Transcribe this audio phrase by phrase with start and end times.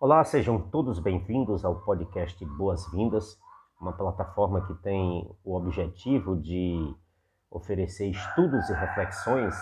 [0.00, 3.36] Olá, sejam todos bem-vindos ao podcast Boas-Vindas,
[3.80, 6.94] uma plataforma que tem o objetivo de
[7.50, 9.56] oferecer estudos e reflexões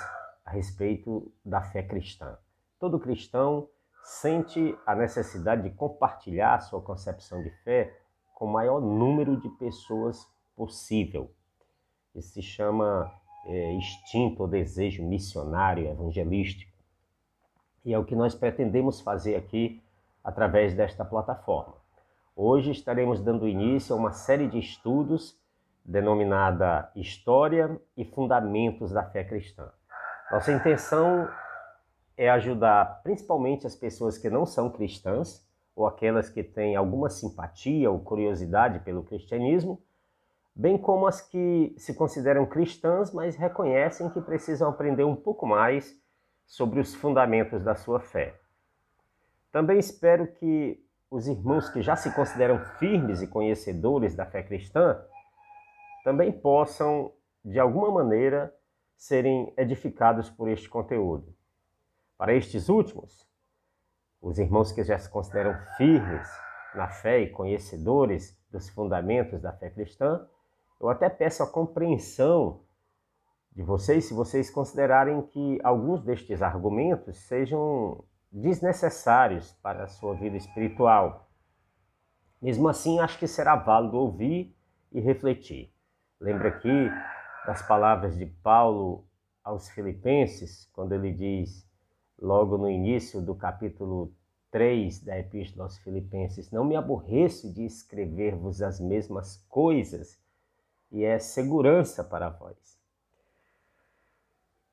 [0.45, 2.37] a respeito da fé cristã.
[2.79, 3.67] Todo cristão
[4.03, 7.98] sente a necessidade de compartilhar sua concepção de fé
[8.34, 11.30] com o maior número de pessoas possível.
[12.14, 13.11] Isso se chama
[13.46, 16.77] é, instinto ou desejo missionário, evangelístico.
[17.82, 19.82] E é o que nós pretendemos fazer aqui
[20.27, 21.74] através desta plataforma.
[22.34, 25.41] Hoje estaremos dando início a uma série de estudos
[25.84, 29.70] denominada História e Fundamentos da Fé Cristã.
[30.32, 31.28] Nossa intenção
[32.16, 37.88] é ajudar principalmente as pessoas que não são cristãs ou aquelas que têm alguma simpatia
[37.88, 39.80] ou curiosidade pelo cristianismo,
[40.56, 45.96] bem como as que se consideram cristãs, mas reconhecem que precisam aprender um pouco mais
[46.45, 48.34] sobre os fundamentos da sua fé.
[49.56, 50.78] Também espero que
[51.10, 55.02] os irmãos que já se consideram firmes e conhecedores da fé cristã
[56.04, 57.10] também possam,
[57.43, 58.54] de alguma maneira,
[58.99, 61.34] serem edificados por este conteúdo.
[62.18, 63.27] Para estes últimos,
[64.21, 66.28] os irmãos que já se consideram firmes
[66.75, 70.28] na fé e conhecedores dos fundamentos da fé cristã,
[70.78, 72.60] eu até peço a compreensão
[73.53, 80.37] de vocês se vocês considerarem que alguns destes argumentos sejam desnecessários para a sua vida
[80.37, 81.31] espiritual.
[82.41, 84.55] Mesmo assim, acho que será válido ouvir
[84.93, 85.72] e refletir.
[86.21, 86.91] Lembra aqui
[87.47, 89.06] das palavras de Paulo
[89.43, 91.69] aos Filipenses, quando ele diz,
[92.19, 94.12] logo no início do capítulo
[94.50, 100.19] 3 da Epístola aos Filipenses: Não me aborreço de escrever-vos as mesmas coisas,
[100.91, 102.78] e é segurança para vós.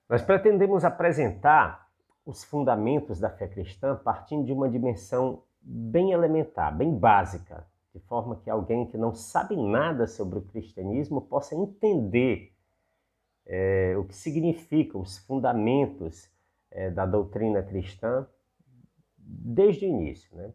[0.08, 1.83] Nós pretendemos apresentar
[2.26, 8.38] os fundamentos da fé cristã partindo de uma dimensão bem elementar, bem básica, de forma
[8.38, 12.54] que alguém que não sabe nada sobre o cristianismo possa entender
[13.46, 16.30] é, o que significam os fundamentos
[16.72, 18.26] é, da doutrina cristã
[19.18, 20.36] desde o início.
[20.36, 20.52] Né?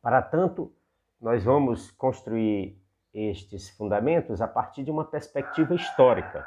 [0.00, 0.72] Para tanto,
[1.20, 2.80] nós vamos construir
[3.12, 6.46] estes fundamentos a partir de uma perspectiva histórica,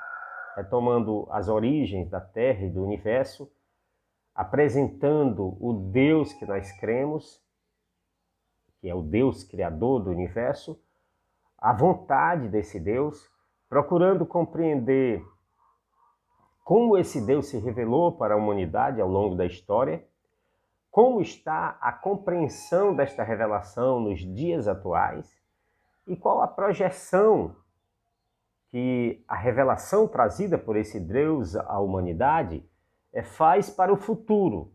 [0.55, 3.49] retomando as origens da Terra e do universo
[4.35, 7.41] apresentando o Deus que nós cremos,
[8.81, 10.77] que é o Deus criador do universo,
[11.57, 13.31] a vontade desse Deus,
[13.69, 15.23] procurando compreender
[16.65, 20.05] como esse Deus se revelou para a humanidade ao longo da história,
[20.91, 25.41] como está a compreensão desta revelação nos dias atuais
[26.07, 27.55] e qual a projeção
[28.69, 32.67] que a revelação trazida por esse Deus à humanidade
[33.15, 34.71] é, faz para o futuro.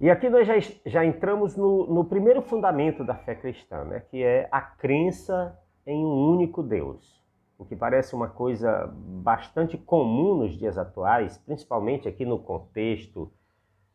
[0.00, 4.22] E aqui nós já, já entramos no, no primeiro fundamento da fé cristã, né, que
[4.22, 5.56] é a crença
[5.86, 7.22] em um único Deus.
[7.56, 13.32] O que parece uma coisa bastante comum nos dias atuais, principalmente aqui no contexto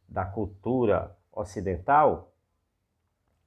[0.08, 2.32] da cultura ocidental,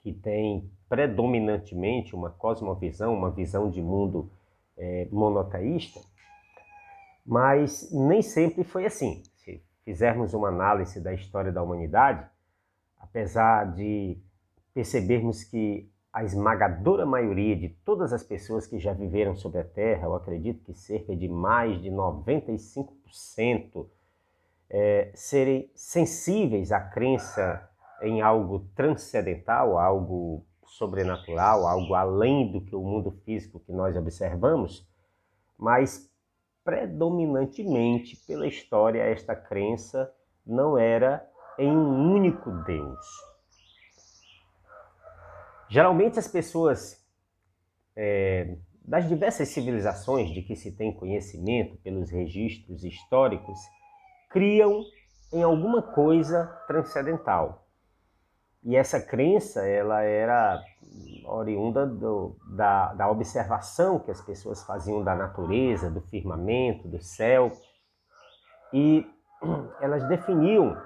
[0.03, 4.31] que tem predominantemente uma cosmovisão, uma visão de mundo
[4.77, 6.01] é, monoteísta,
[7.25, 9.23] mas nem sempre foi assim.
[9.37, 12.27] Se fizermos uma análise da história da humanidade,
[12.99, 14.19] apesar de
[14.75, 20.05] percebermos que a esmagadora maioria de todas as pessoas que já viveram sobre a Terra,
[20.05, 23.89] eu acredito que cerca de mais de 95%,
[24.69, 27.69] é, serem sensíveis à crença
[28.03, 34.87] em algo transcendental, algo sobrenatural, algo além do que o mundo físico que nós observamos,
[35.59, 36.12] mas
[36.65, 40.13] predominantemente pela história, esta crença
[40.47, 41.27] não era
[41.59, 43.07] em um único Deus.
[45.69, 47.03] Geralmente as pessoas
[47.97, 53.59] é, das diversas civilizações de que se tem conhecimento pelos registros históricos
[54.31, 54.83] criam
[55.33, 57.62] em alguma coisa transcendental.
[58.65, 60.63] E essa crença, ela era
[61.27, 67.51] oriunda do, da, da observação que as pessoas faziam da natureza, do firmamento, do céu.
[68.73, 69.07] E
[69.81, 70.77] elas definiam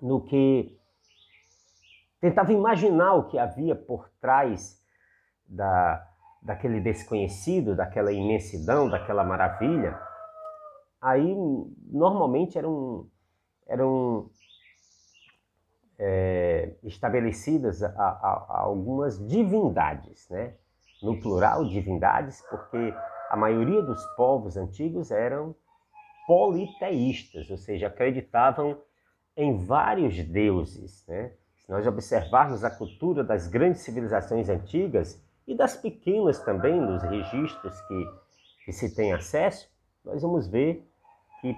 [0.00, 0.78] no que
[2.20, 4.80] tentavam imaginar o que havia por trás
[5.44, 6.06] da,
[6.42, 9.98] daquele desconhecido, daquela imensidão, daquela maravilha.
[11.00, 11.34] Aí,
[11.90, 13.08] normalmente, eram,
[13.66, 14.30] eram
[15.98, 18.10] é, estabelecidas a, a,
[18.48, 20.54] a, algumas divindades, né?
[21.02, 22.94] no plural, divindades, porque
[23.30, 25.54] a maioria dos povos antigos eram
[26.26, 28.80] politeístas, ou seja, acreditavam
[29.36, 31.04] em vários deuses.
[31.06, 31.32] Né?
[31.56, 37.80] Se nós observarmos a cultura das grandes civilizações antigas e das pequenas também, nos registros
[37.82, 38.06] que,
[38.64, 39.70] que se tem acesso,
[40.04, 40.86] nós vamos ver
[41.40, 41.54] que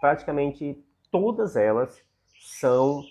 [0.00, 2.02] praticamente todas elas
[2.60, 3.02] são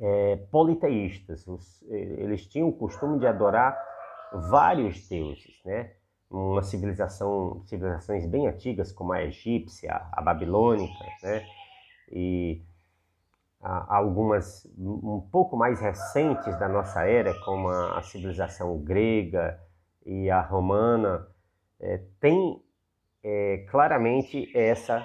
[0.00, 1.46] é, politeístas.
[1.88, 3.76] Eles tinham o costume de adorar
[4.50, 5.92] vários deuses, né?
[6.30, 11.46] Uma civilização, civilizações bem antigas como a egípcia, a babilônica, né?
[12.10, 12.62] E
[13.60, 19.60] algumas um pouco mais recentes da nossa era, como a, civilização grega
[20.04, 21.26] e a romana,
[21.80, 22.62] é, tem
[23.24, 25.04] é, claramente essa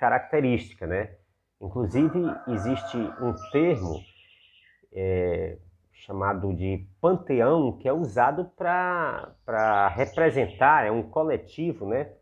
[0.00, 1.16] característica, né?
[1.60, 4.00] Inclusive existe um termo
[4.92, 5.58] é,
[5.92, 12.12] chamado de panteão que é usado para representar, é um coletivo, né?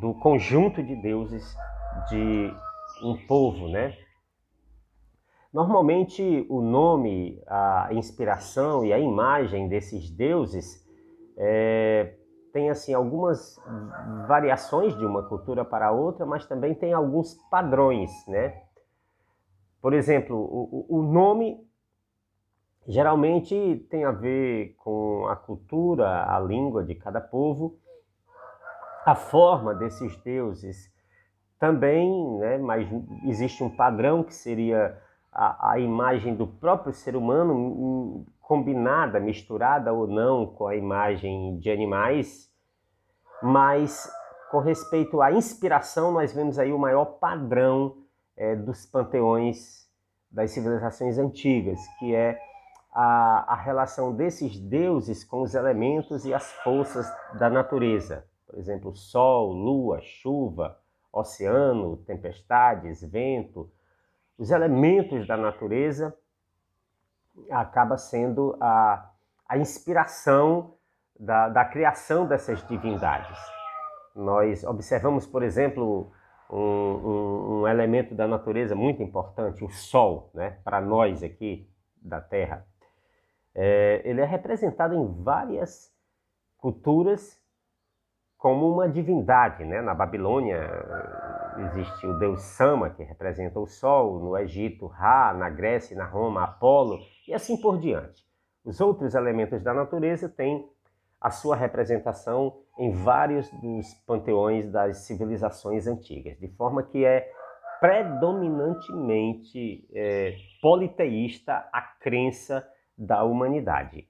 [0.00, 1.54] Do conjunto de deuses
[2.08, 2.54] de
[3.02, 3.96] um povo, né?
[5.52, 10.82] Normalmente, o nome, a inspiração e a imagem desses deuses
[11.36, 12.14] é,
[12.52, 13.60] tem assim algumas
[14.26, 18.62] variações de uma cultura para outra, mas também tem alguns padrões, né?
[19.82, 21.60] Por exemplo, o, o nome
[22.86, 27.78] geralmente tem a ver com a cultura, a língua de cada povo,
[29.04, 30.92] a forma desses deuses
[31.58, 32.58] também, né?
[32.58, 32.88] Mas
[33.24, 35.00] existe um padrão que seria
[35.32, 41.58] a, a imagem do próprio ser humano hum, combinada, misturada ou não com a imagem
[41.58, 42.52] de animais,
[43.42, 44.10] mas
[44.50, 47.96] com respeito à inspiração, nós vemos aí o maior padrão
[48.36, 49.88] é, dos panteões
[50.30, 52.38] das civilizações antigas, que é
[52.92, 58.26] a, a relação desses deuses com os elementos e as forças da natureza.
[58.46, 60.78] Por exemplo, sol, lua, chuva,
[61.12, 63.70] oceano, tempestades, vento,
[64.38, 66.14] os elementos da natureza
[67.50, 69.10] acaba sendo a,
[69.48, 70.74] a inspiração
[71.18, 73.38] da, da criação dessas divindades.
[74.14, 76.12] Nós observamos, por exemplo,
[76.50, 80.58] um, um, um, elemento da natureza muito importante, o Sol, né?
[80.62, 82.66] para nós aqui da Terra.
[83.54, 85.92] É, ele é representado em várias
[86.56, 87.40] culturas
[88.38, 89.64] como uma divindade.
[89.64, 89.80] Né?
[89.80, 90.58] Na Babilônia
[91.58, 96.44] existe o deus Sama, que representa o Sol, no Egito, Ra, na Grécia na Roma,
[96.44, 98.24] Apolo, e assim por diante.
[98.64, 100.68] Os outros elementos da natureza têm
[101.20, 107.30] a sua representação em vários dos panteões das civilizações antigas, de forma que é
[107.80, 112.66] predominantemente é, politeísta a crença
[112.96, 114.08] da humanidade.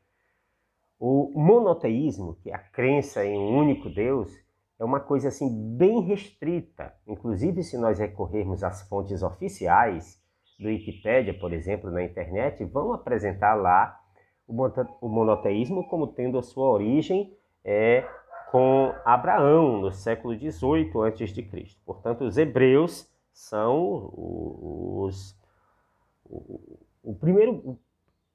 [0.98, 4.32] O monoteísmo, que é a crença em um único Deus,
[4.78, 6.94] é uma coisa assim bem restrita.
[7.06, 10.20] Inclusive, se nós recorrermos às fontes oficiais
[10.58, 13.98] do Wikipédia, por exemplo, na internet, vão apresentar lá
[14.46, 18.06] o monoteísmo como tendo a sua origem é,
[18.50, 21.76] com Abraão, no século XVIII a.C.
[21.86, 25.36] Portanto, os hebreus são os,
[26.24, 27.78] o, o primeiro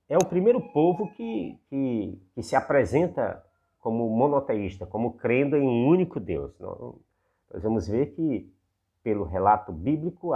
[0.09, 3.44] é o primeiro povo que, que, que, se apresenta
[3.80, 6.57] como monoteísta, como crendo em um único Deus.
[6.59, 8.51] Nós vamos ver que,
[9.04, 10.31] pelo relato bíblico,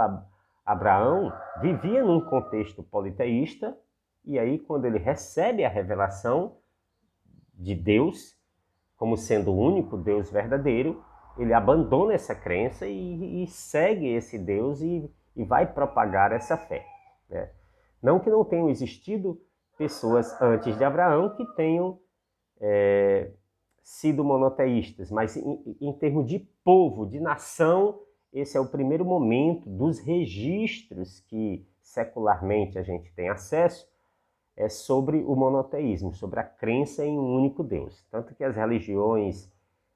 [0.64, 3.76] Abraão vivia num contexto politeísta,
[4.24, 6.56] e aí, quando ele recebe a revelação
[7.54, 8.36] de Deus,
[8.96, 11.02] como sendo o único Deus verdadeiro,
[11.36, 16.86] ele abandona essa crença e, e segue esse Deus e, e, vai propagar essa fé.
[17.28, 17.50] Né?
[18.02, 19.40] Não que não tenham existido
[19.82, 21.98] pessoas antes de Abraão que tenham
[22.60, 23.32] é,
[23.82, 27.98] sido monoteístas, mas em, em termos de povo, de nação,
[28.32, 33.90] esse é o primeiro momento dos registros que secularmente a gente tem acesso
[34.56, 38.06] é sobre o monoteísmo, sobre a crença em um único Deus.
[38.08, 39.50] Tanto que as religiões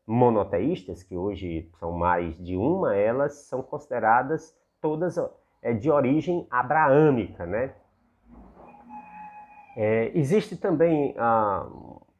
[0.05, 5.17] monoteístas, que hoje são mais de uma, elas são consideradas todas
[5.63, 7.73] é, de origem abraâmica, né?
[9.77, 11.69] É, existe também ah,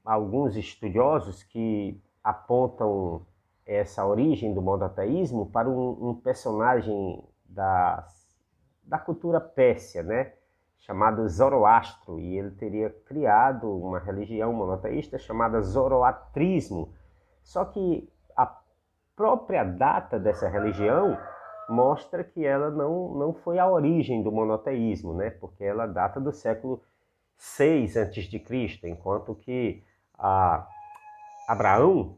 [0.05, 3.25] alguns estudiosos que apontam
[3.65, 8.07] essa origem do monoteísmo para um, um personagem da,
[8.85, 10.35] da cultura pérsia, né?
[10.81, 16.93] chamado Zoroastro, e ele teria criado uma religião monoteísta chamada Zoroatrismo.
[17.43, 18.55] Só que a
[19.17, 21.19] própria data dessa religião
[21.69, 25.31] mostra que ela não, não foi a origem do monoteísmo, né?
[25.31, 26.81] porque ela data do século
[27.37, 29.83] 6 a.C., enquanto que
[31.49, 32.17] Abraão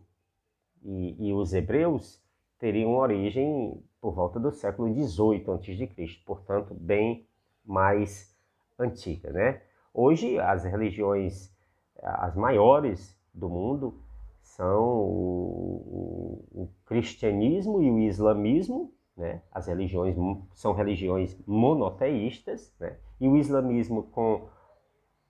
[0.83, 2.23] e, e, os hebreus
[2.59, 5.91] teriam origem por volta do século 18 a.C.,
[6.25, 7.27] portanto, bem
[7.65, 8.35] mais
[8.79, 9.61] antiga, né?
[9.93, 11.53] Hoje as religiões
[12.01, 14.01] as maiores do mundo
[14.41, 19.43] são o, o, o cristianismo e o islamismo, né?
[19.53, 20.17] As religiões
[20.55, 22.97] são religiões monoteístas, né?
[23.21, 24.49] E o islamismo com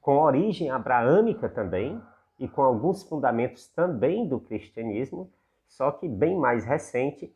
[0.09, 2.00] com origem abraâmica também
[2.38, 5.31] e com alguns fundamentos também do cristianismo,
[5.67, 7.31] só que bem mais recente,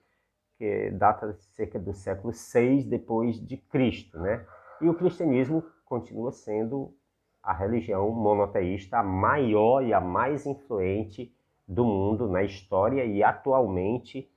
[0.57, 4.47] que data cerca do século 6 depois de Cristo, né?
[4.81, 6.97] E o cristianismo continua sendo
[7.43, 11.31] a religião monoteísta maior e a mais influente
[11.69, 14.33] do mundo na história e atualmente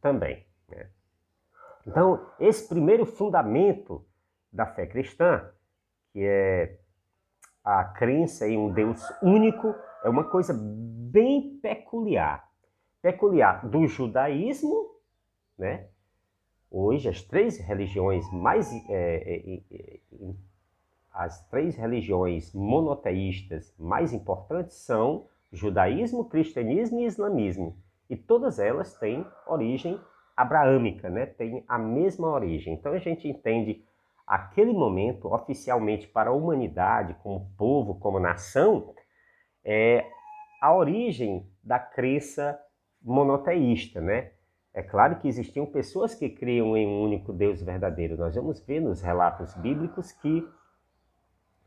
[0.00, 0.46] também.
[0.68, 0.88] Né?
[1.84, 4.06] Então, esse primeiro fundamento
[4.52, 5.50] da fé cristã,
[6.12, 6.78] que é
[7.64, 12.48] a crença em um Deus único, é uma coisa bem peculiar.
[13.00, 14.90] Peculiar do judaísmo,
[15.58, 15.86] né?
[16.70, 18.72] Hoje, as três religiões mais.
[18.88, 20.00] É, é, é,
[21.12, 27.76] as três religiões monoteístas mais importantes são judaísmo, cristianismo e islamismo.
[28.08, 30.00] E todas elas têm origem
[30.34, 31.26] abraâmica, né?
[31.26, 32.72] Tem a mesma origem.
[32.72, 33.84] Então a gente entende
[34.26, 38.94] aquele momento oficialmente para a humanidade, como povo, como nação,
[39.64, 40.04] é
[40.60, 42.58] a origem da crença
[43.00, 44.32] monoteísta, né?
[44.74, 48.16] É claro que existiam pessoas que criam em um único Deus verdadeiro.
[48.16, 50.48] Nós vamos ver nos relatos bíblicos que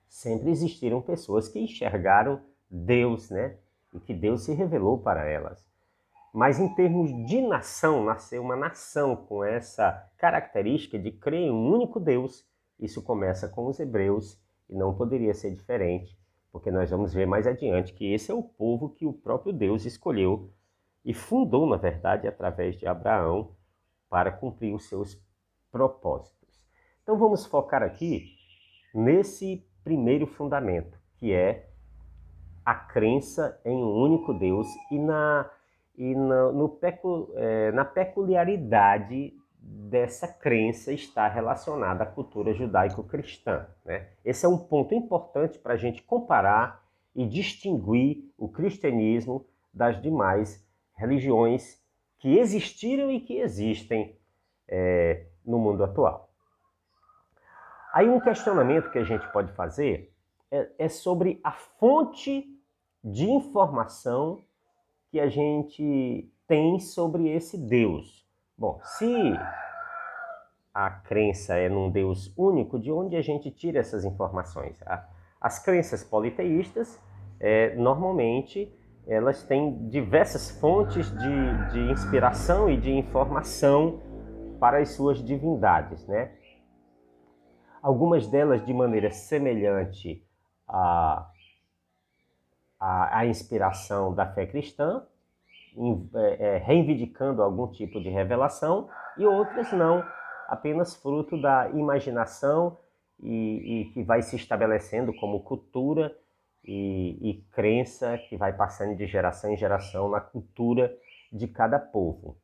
[0.07, 3.57] sempre existiram pessoas que enxergaram Deus, né?
[3.93, 5.74] E que Deus se revelou para elas.
[6.35, 11.71] Mas em termos de nação, nascer uma nação com essa característica de crer em um
[11.73, 12.45] único Deus,
[12.77, 14.37] isso começa com os hebreus
[14.69, 16.19] e não poderia ser diferente,
[16.51, 19.85] porque nós vamos ver mais adiante que esse é o povo que o próprio Deus
[19.85, 20.51] escolheu
[21.05, 23.55] e fundou, na verdade, através de Abraão
[24.09, 25.17] para cumprir os seus
[25.71, 26.61] propósitos.
[27.01, 28.25] Então vamos focar aqui
[28.93, 31.69] nesse primeiro fundamento, que é
[32.65, 35.49] a crença em um único Deus e na,
[35.97, 43.65] e na, no pecu, é, na peculiaridade dessa crença está relacionada à cultura judaico-cristã.
[43.83, 44.07] Né?
[44.23, 46.83] Esse é um ponto importante para a gente comparar
[47.15, 51.81] e distinguir o cristianismo das demais religiões
[52.19, 54.17] que existiram e que existem
[54.67, 56.29] é, no mundo atual.
[57.93, 60.13] Aí um questionamento que a gente pode fazer
[60.51, 62.45] é, é sobre a fonte
[63.03, 64.43] de informação
[65.15, 68.27] que a gente tem sobre esse Deus.
[68.57, 69.33] Bom, se
[70.73, 74.77] a crença é num Deus único, de onde a gente tira essas informações?
[75.39, 77.01] As crenças politeístas,
[77.39, 78.69] é, normalmente,
[79.07, 84.01] elas têm diversas fontes de, de inspiração e de informação
[84.59, 86.33] para as suas divindades, né?
[87.81, 90.21] Algumas delas de maneira semelhante
[90.67, 91.31] à,
[92.79, 95.03] à, à inspiração da fé cristã,
[96.15, 100.03] é, é, reivindicando algum tipo de revelação, e outras não,
[100.47, 102.77] apenas fruto da imaginação
[103.19, 106.15] e, e que vai se estabelecendo como cultura
[106.63, 110.95] e, e crença que vai passando de geração em geração na cultura
[111.31, 112.37] de cada povo.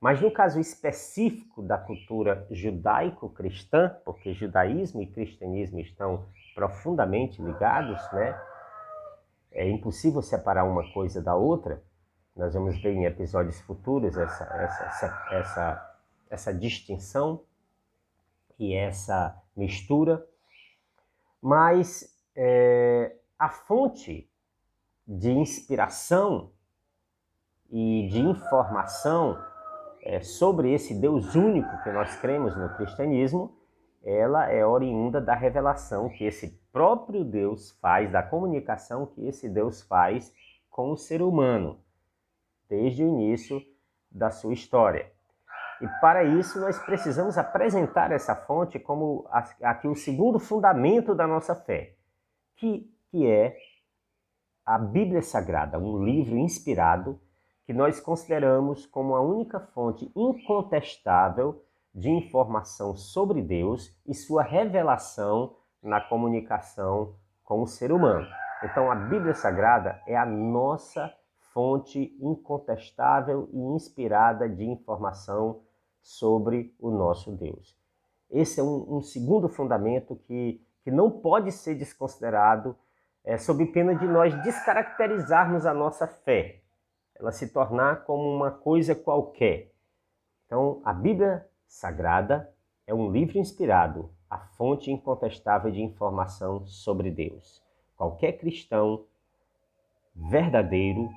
[0.00, 8.38] Mas no caso específico da cultura judaico-cristã, porque judaísmo e cristianismo estão profundamente ligados, né?
[9.56, 11.82] É impossível separar uma coisa da outra.
[12.36, 15.96] Nós vamos ver em episódios futuros essa, essa, essa, essa,
[16.28, 17.42] essa distinção
[18.58, 20.22] e essa mistura.
[21.40, 24.30] Mas é, a fonte
[25.08, 26.50] de inspiração
[27.70, 29.42] e de informação
[30.02, 33.56] é, sobre esse Deus único que nós cremos no cristianismo,
[34.04, 39.80] ela é oriunda da revelação que esse próprio Deus faz, da comunicação que esse Deus
[39.80, 40.30] faz
[40.68, 41.80] com o ser humano
[42.68, 43.62] desde o início
[44.10, 45.10] da sua história.
[45.80, 49.26] E para isso nós precisamos apresentar essa fonte como
[49.62, 51.94] aqui o segundo fundamento da nossa fé,
[52.56, 53.56] que, que é
[54.62, 57.18] a Bíblia Sagrada, um livro inspirado
[57.64, 61.64] que nós consideramos como a única fonte incontestável
[61.94, 67.14] de informação sobre Deus e sua revelação na comunicação
[67.44, 68.26] com o ser humano.
[68.62, 71.12] Então a Bíblia Sagrada é a nossa
[71.52, 75.62] fonte incontestável e inspirada de informação
[76.02, 77.78] sobre o nosso Deus.
[78.30, 82.76] Esse é um, um segundo fundamento que, que não pode ser desconsiderado
[83.24, 86.62] é, sob pena de nós descaracterizarmos a nossa fé,
[87.14, 89.72] ela se tornar como uma coisa qualquer.
[90.46, 92.52] Então, a Bíblia Sagrada
[92.86, 97.62] é um livro inspirado a fonte incontestável de informação sobre Deus.
[97.96, 99.04] Qualquer cristão
[100.14, 101.10] verdadeiro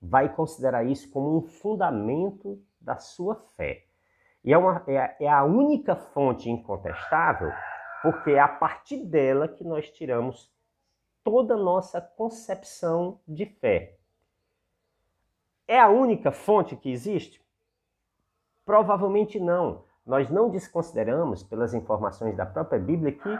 [0.00, 3.84] vai considerar isso como um fundamento da sua fé.
[4.44, 7.52] E é, uma, é, é a única fonte incontestável,
[8.02, 10.50] porque é a partir dela que nós tiramos
[11.24, 13.96] toda a nossa concepção de fé.
[15.66, 17.42] É a única fonte que existe?
[18.64, 19.84] Provavelmente não.
[20.08, 23.38] Nós não desconsideramos, pelas informações da própria Bíblia, que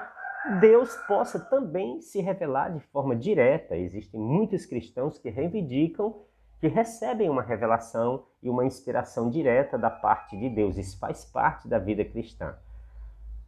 [0.61, 3.75] Deus possa também se revelar de forma direta.
[3.75, 6.15] Existem muitos cristãos que reivindicam
[6.61, 10.77] que recebem uma revelação e uma inspiração direta da parte de Deus.
[10.77, 12.55] Isso faz parte da vida cristã.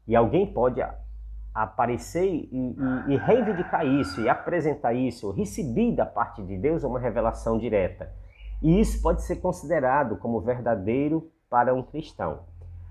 [0.06, 0.80] E alguém pode
[1.52, 7.00] aparecer e, e, e, reivindicar isso e apresentar isso, receber da parte de Deus uma
[7.00, 8.12] revelação direta.
[8.62, 12.49] E isso pode ser considerado como verdadeiro para um cristão.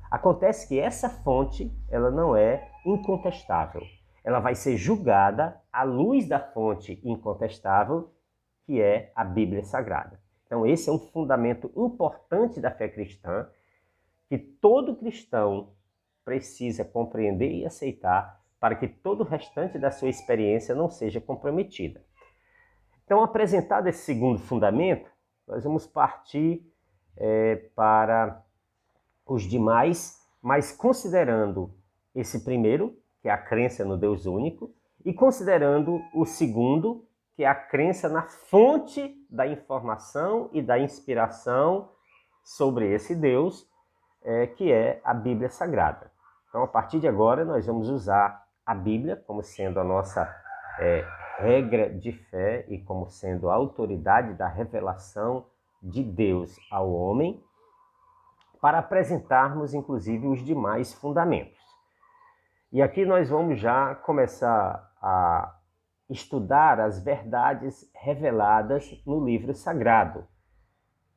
[0.10, 3.82] Acontece que essa fonte, ela não é incontestável.
[4.24, 8.12] Ela vai ser julgada à luz da fonte incontestável,
[8.66, 10.20] que é a Bíblia Sagrada.
[10.46, 13.48] Então, esse é um fundamento importante da fé cristã
[14.28, 15.74] que todo cristão
[16.26, 22.04] precisa compreender e aceitar para que todo o restante da sua experiência não seja comprometida.
[23.06, 25.10] Então, apresentado esse segundo fundamento,
[25.48, 26.64] nós vamos partir
[27.18, 28.44] é, para
[29.30, 31.74] os demais, mas considerando
[32.16, 34.74] esse primeiro, que é a crença no Deus único,
[35.06, 37.06] e considerando o segundo,
[37.36, 41.90] que é a crença na fonte da informação e da inspiração
[42.44, 43.66] sobre esse Deus,
[44.24, 46.12] é, que é a Bíblia Sagrada.
[46.50, 50.28] Então, a partir de agora, nós vamos usar a Bíblia como sendo a nossa
[50.80, 51.06] é,
[51.38, 55.46] regra de fé e como sendo a autoridade da revelação
[55.82, 57.42] de Deus ao homem,
[58.62, 61.60] para apresentarmos inclusive os demais fundamentos.
[62.72, 65.56] E aqui nós vamos já começar a
[66.10, 70.28] estudar as verdades reveladas no livro sagrado.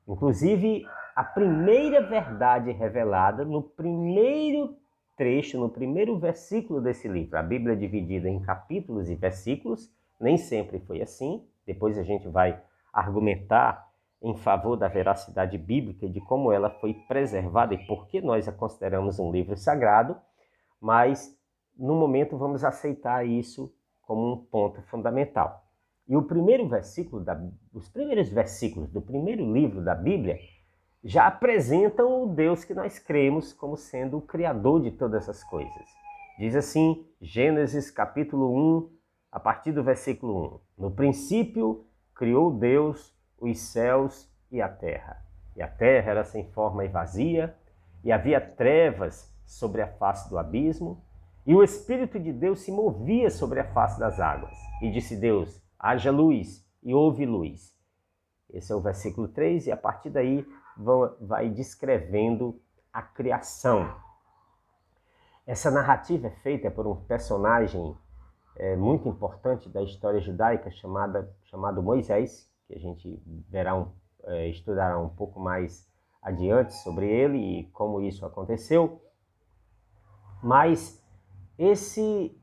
[0.07, 4.77] Inclusive, a primeira verdade revelada no primeiro
[5.17, 7.39] trecho, no primeiro versículo desse livro.
[7.39, 11.47] A Bíblia é dividida em capítulos e versículos, nem sempre foi assim.
[11.67, 12.61] Depois a gente vai
[12.93, 13.92] argumentar
[14.23, 18.47] em favor da veracidade bíblica e de como ela foi preservada e por que nós
[18.49, 20.17] a consideramos um livro sagrado,
[20.81, 21.37] mas
[21.77, 25.65] no momento vamos aceitar isso como um ponto fundamental.
[26.09, 27.41] E o primeiro versículo, da,
[27.73, 30.39] os primeiros versículos do primeiro livro da Bíblia
[31.03, 35.85] já apresentam o Deus que nós cremos como sendo o Criador de todas as coisas.
[36.39, 38.91] Diz assim, Gênesis capítulo 1,
[39.33, 40.83] a partir do versículo 1.
[40.85, 45.23] No princípio criou Deus os céus e a terra.
[45.57, 47.55] E a terra era sem forma e vazia,
[48.05, 51.03] e havia trevas sobre a face do abismo,
[51.45, 54.57] e o Espírito de Deus se movia sobre a face das águas.
[54.81, 57.77] E disse Deus: haja luz, e houve luz.
[58.49, 60.47] Esse é o versículo 3, e a partir daí
[61.21, 62.61] vai descrevendo
[62.93, 63.95] a criação.
[65.47, 67.97] Essa narrativa é feita por um personagem
[68.57, 73.93] é, muito importante da história judaica chamada, chamado Moisés, que a gente verá um,
[74.25, 75.91] é, estudará um pouco mais
[76.23, 79.03] adiante sobre ele e como isso aconteceu.
[80.43, 81.05] Mas
[81.59, 82.37] esse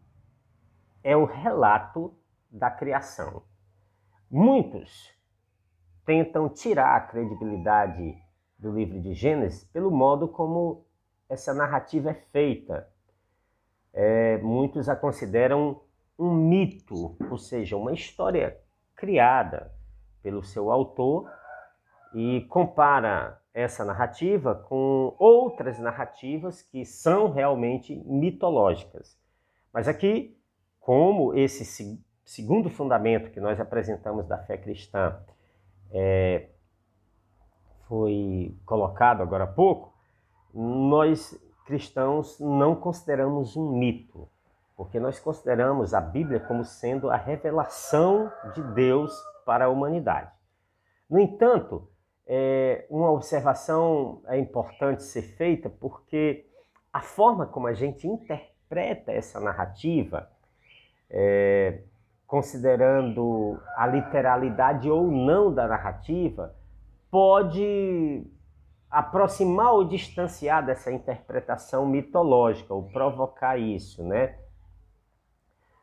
[1.04, 2.14] é o relato
[2.52, 3.42] da criação.
[4.30, 5.12] Muitos
[6.06, 8.18] tentam tirar a credibilidade
[8.58, 10.86] do livro de Gênesis pelo modo como
[11.28, 12.88] essa narrativa é feita.
[13.92, 15.82] É, muitos a consideram
[16.18, 18.60] um mito, ou seja, uma história
[18.96, 19.79] criada
[20.22, 21.30] pelo seu autor
[22.14, 29.18] e compara essa narrativa com outras narrativas que são realmente mitológicas.
[29.74, 30.38] Mas aqui,
[30.80, 35.20] como esse segundo fundamento que nós apresentamos da fé cristã
[35.92, 36.50] é,
[37.88, 39.94] foi colocado agora há pouco,
[40.54, 44.28] nós cristãos não consideramos um mito,
[44.76, 49.12] porque nós consideramos a Bíblia como sendo a revelação de Deus
[49.50, 50.32] para a humanidade.
[51.10, 51.90] No entanto,
[52.28, 56.46] é, uma observação é importante ser feita porque
[56.94, 60.30] a forma como a gente interpreta essa narrativa
[61.10, 61.82] é,
[62.28, 66.56] considerando a literalidade ou não da narrativa,
[67.10, 68.24] pode
[68.88, 74.38] aproximar ou distanciar dessa interpretação mitológica, ou provocar isso, né?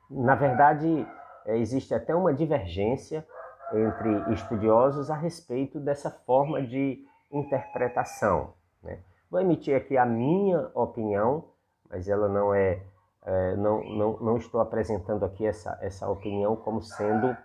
[0.09, 1.05] Na verdade,
[1.47, 3.27] é, existe até uma divergência
[3.73, 8.55] entre estudiosos a respeito dessa forma de interpretação.
[8.83, 9.01] Né?
[9.31, 11.45] Vou emitir aqui a minha opinião,
[11.91, 12.83] mas ela não é
[13.27, 17.37] é, não, não, não estou apresentando aqui essa, essa opinião como sendo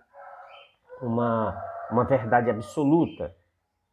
[1.02, 3.34] uma, uma verdade absoluta,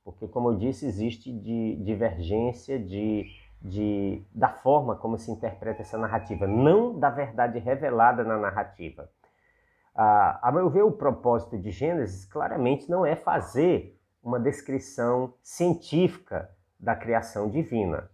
[0.06, 3.26] porque, como eu disse, existe de divergência de,
[3.60, 9.10] de, da forma como se interpreta essa narrativa, não da verdade revelada na narrativa.
[10.02, 16.50] Ah, a meu ver, o propósito de Gênesis claramente não é fazer uma descrição científica
[16.80, 18.10] da criação divina.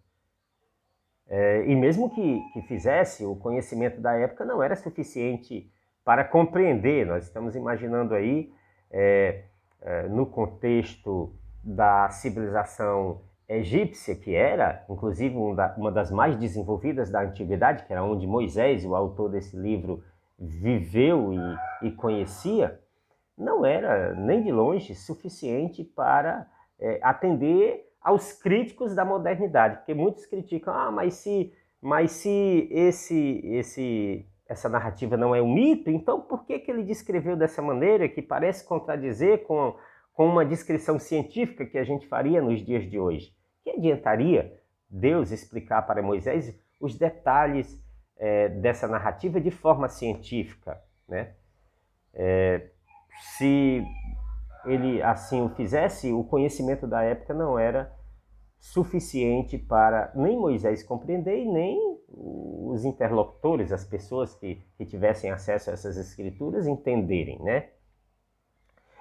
[1.27, 5.71] É, e mesmo que, que fizesse, o conhecimento da época não era suficiente
[6.03, 7.05] para compreender.
[7.05, 8.51] Nós estamos imaginando aí,
[8.89, 9.43] é,
[9.79, 17.83] é, no contexto da civilização egípcia, que era, inclusive, uma das mais desenvolvidas da antiguidade,
[17.85, 20.03] que era onde Moisés, o autor desse livro,
[20.37, 22.79] viveu e, e conhecia,
[23.37, 30.25] não era nem de longe suficiente para é, atender aos críticos da modernidade, porque muitos
[30.25, 36.21] criticam, ah, mas se, mas se esse, esse, essa narrativa não é um mito, então
[36.21, 39.75] por que, que ele descreveu dessa maneira que parece contradizer com,
[40.13, 43.33] com uma descrição científica que a gente faria nos dias de hoje?
[43.63, 44.53] Que adiantaria
[44.87, 47.83] Deus explicar para Moisés os detalhes
[48.17, 51.33] é, dessa narrativa de forma científica, né?
[52.13, 52.69] É,
[53.37, 53.83] se
[54.65, 57.93] ele assim o fizesse, o conhecimento da época não era
[58.59, 65.69] suficiente para nem Moisés compreender e nem os interlocutores, as pessoas que, que tivessem acesso
[65.69, 67.69] a essas escrituras entenderem, né?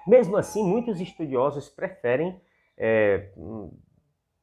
[0.07, 2.39] Mesmo assim, muitos estudiosos preferem
[2.77, 3.31] é,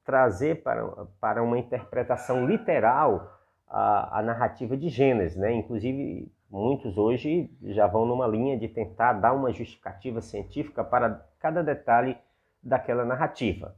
[0.04, 0.84] trazer para,
[1.20, 3.41] para uma interpretação literal
[3.72, 5.50] a, a narrativa de Gênesis, né?
[5.54, 11.62] Inclusive, muitos hoje já vão numa linha de tentar dar uma justificativa científica para cada
[11.62, 12.18] detalhe
[12.62, 13.74] daquela narrativa.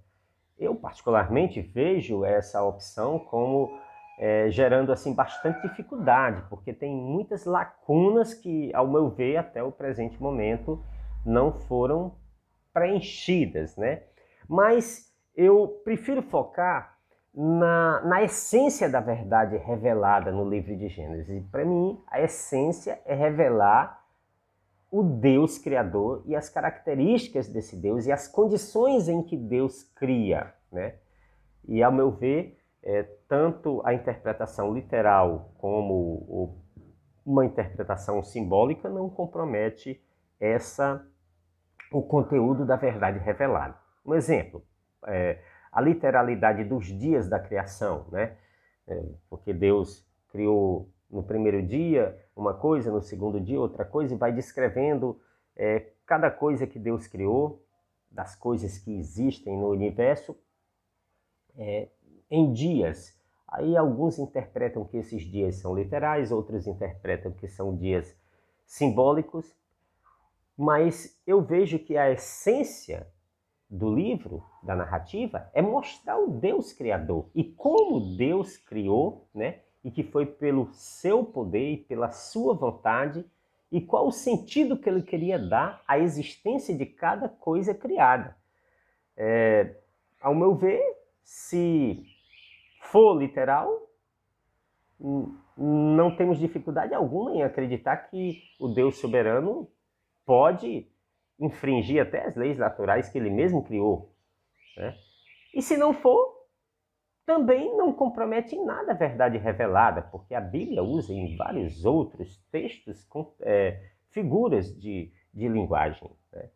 [0.59, 3.79] Eu, particularmente, vejo essa opção como
[4.19, 9.71] é, gerando assim bastante dificuldade, porque tem muitas lacunas que, ao meu ver, até o
[9.71, 10.85] presente momento,
[11.25, 12.17] não foram
[12.73, 14.03] preenchidas, né?
[14.49, 16.94] Mas eu prefiro focar
[17.35, 21.45] na, na essência da verdade revelada no livro de Gênesis.
[21.51, 24.05] Para mim, a essência é revelar
[24.91, 30.55] o Deus Criador e as características desse Deus e as condições em que Deus cria,
[30.71, 30.95] né?
[31.67, 36.59] E ao meu ver, é, tanto a interpretação literal como o,
[37.27, 40.01] uma interpretação simbólica não compromete
[40.39, 41.05] essa
[41.91, 43.77] o conteúdo da verdade revelada.
[44.07, 44.63] Um exemplo,
[45.07, 45.39] é,
[45.75, 48.37] a literalidade dos dias da criação, né?
[48.87, 54.17] É, porque Deus criou no primeiro dia uma coisa, no segundo dia outra coisa, e
[54.17, 55.21] vai descrevendo
[55.57, 57.61] é, cada coisa que Deus criou,
[58.09, 60.39] das coisas que existem no universo,
[61.57, 61.89] é,
[62.31, 63.19] em dias.
[63.49, 68.17] Aí alguns interpretam que esses dias são literais, outros interpretam que são dias
[68.65, 69.53] simbólicos,
[70.57, 73.09] mas eu vejo que a essência
[73.69, 79.61] do livro, da narrativa, é mostrar o Deus Criador e como Deus criou, né?
[79.85, 83.25] e que foi pelo seu poder e pela sua vontade,
[83.71, 88.37] e qual o sentido que ele queria dar à existência de cada coisa criada.
[89.17, 89.77] É,
[90.21, 90.81] ao meu ver,
[91.23, 92.03] se
[92.81, 93.69] for literal,
[95.57, 99.69] não temos dificuldade alguma em acreditar que o Deus soberano
[100.25, 100.89] pode
[101.39, 104.15] infringir até as leis naturais que ele mesmo criou.
[104.77, 104.95] Né?
[105.55, 106.35] E se não for,
[107.27, 112.39] também não compromete em nada a verdade revelada, porque a Bíblia usa em vários outros
[112.51, 113.07] textos
[113.41, 116.11] é, figuras de, de linguagem.
[116.33, 116.51] Né?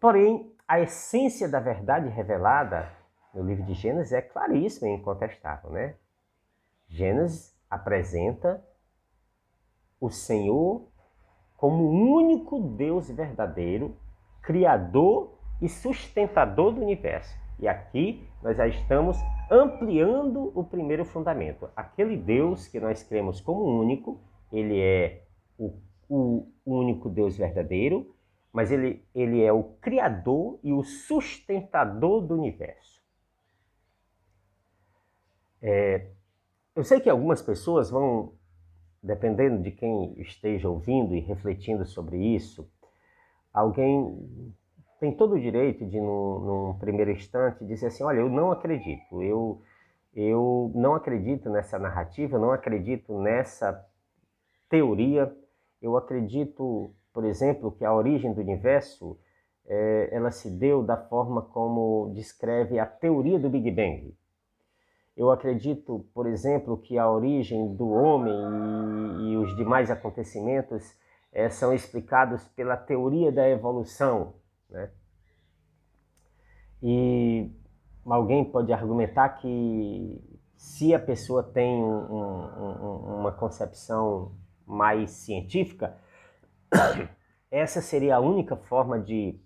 [0.00, 2.90] Porém, a essência da verdade revelada
[3.32, 5.70] no livro de Gênesis é claríssima e incontestável.
[5.70, 5.96] Né?
[6.88, 8.62] Gênesis apresenta
[10.00, 10.91] o Senhor
[11.62, 13.96] como o único Deus verdadeiro,
[14.42, 17.38] criador e sustentador do universo.
[17.56, 19.16] E aqui nós já estamos
[19.48, 21.70] ampliando o primeiro fundamento.
[21.76, 24.20] Aquele Deus que nós cremos como único,
[24.50, 25.22] ele é
[25.56, 28.12] o, o único Deus verdadeiro,
[28.52, 33.00] mas ele, ele é o criador e o sustentador do universo.
[35.62, 36.08] É,
[36.74, 38.32] eu sei que algumas pessoas vão,
[39.02, 42.70] dependendo de quem esteja ouvindo e refletindo sobre isso,
[43.52, 44.54] alguém
[45.00, 49.20] tem todo o direito de, num, num, primeiro instante, dizer assim: olha, eu não acredito,
[49.20, 49.60] eu,
[50.14, 53.84] eu não acredito nessa narrativa, não acredito nessa
[54.68, 55.34] teoria,
[55.80, 59.18] eu acredito, por exemplo, que a origem do universo
[59.66, 64.14] é, ela se deu da forma como descreve a teoria do Big Bang.
[65.16, 68.34] Eu acredito, por exemplo, que a origem do homem
[69.20, 70.96] e, e os demais acontecimentos
[71.32, 74.34] é, são explicados pela teoria da evolução.
[74.70, 74.90] Né?
[76.82, 77.50] E
[78.06, 80.20] alguém pode argumentar que
[80.56, 84.32] se a pessoa tem um, um, uma concepção
[84.66, 85.96] mais científica,
[87.50, 89.38] essa seria a única forma de,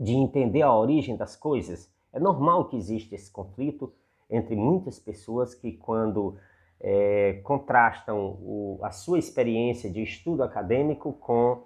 [0.00, 1.92] de entender a origem das coisas.
[2.12, 3.92] É normal que exista esse conflito
[4.30, 6.36] entre muitas pessoas que, quando
[6.80, 11.64] é, contrastam o, a sua experiência de estudo acadêmico com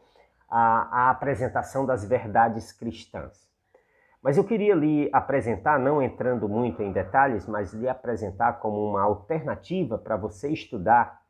[0.49, 3.51] a, a apresentação das verdades cristãs.
[4.23, 9.03] Mas eu queria lhe apresentar, não entrando muito em detalhes, mas lhe apresentar como uma
[9.03, 11.23] alternativa para você estudar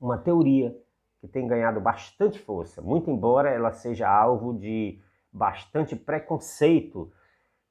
[0.00, 0.76] uma teoria
[1.20, 5.00] que tem ganhado bastante força, muito embora ela seja alvo de
[5.32, 7.10] bastante preconceito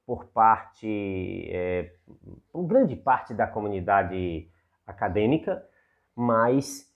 [0.05, 1.93] por parte, é,
[2.51, 4.49] por grande parte da comunidade
[4.85, 5.65] acadêmica,
[6.15, 6.91] mas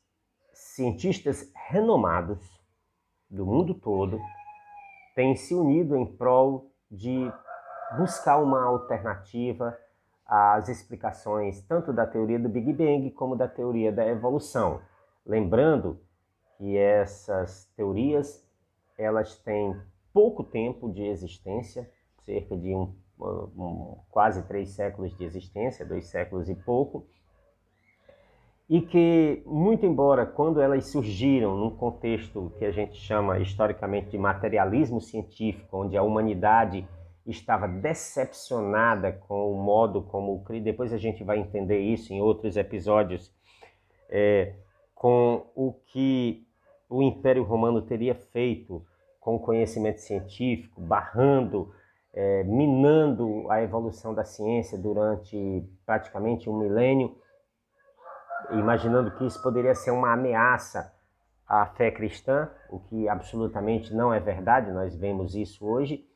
[0.54, 2.62] cientistas renomados
[3.30, 4.20] do mundo todo
[5.16, 7.32] têm se unido em prol de
[7.98, 9.78] buscar uma alternativa
[10.26, 14.82] às explicações tanto da teoria do Big Bang como da teoria da evolução.
[15.26, 16.00] Lembrando
[16.58, 18.46] que essas teorias
[18.98, 19.80] elas têm
[20.12, 21.90] pouco tempo de existência,
[22.28, 27.08] cerca de um, um, quase três séculos de existência, dois séculos e pouco,
[28.70, 34.18] e que, muito embora quando elas surgiram num contexto que a gente chama historicamente de
[34.18, 36.86] materialismo científico, onde a humanidade
[37.26, 43.34] estava decepcionada com o modo como depois a gente vai entender isso em outros episódios,
[44.10, 44.54] é,
[44.94, 46.46] com o que
[46.90, 48.86] o Império Romano teria feito
[49.20, 51.74] com o conhecimento científico, barrando,
[52.20, 57.16] é, minando a evolução da ciência durante praticamente um milênio,
[58.50, 60.92] imaginando que isso poderia ser uma ameaça
[61.48, 66.10] à fé cristã, o que absolutamente não é verdade, nós vemos isso hoje.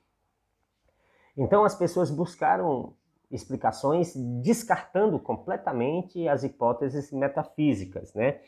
[1.37, 2.95] Então as pessoas buscaram
[3.29, 8.41] explicações descartando completamente as hipóteses metafísicas, né?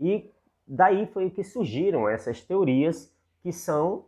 [0.00, 0.32] E
[0.66, 4.06] daí foi que surgiram essas teorias que são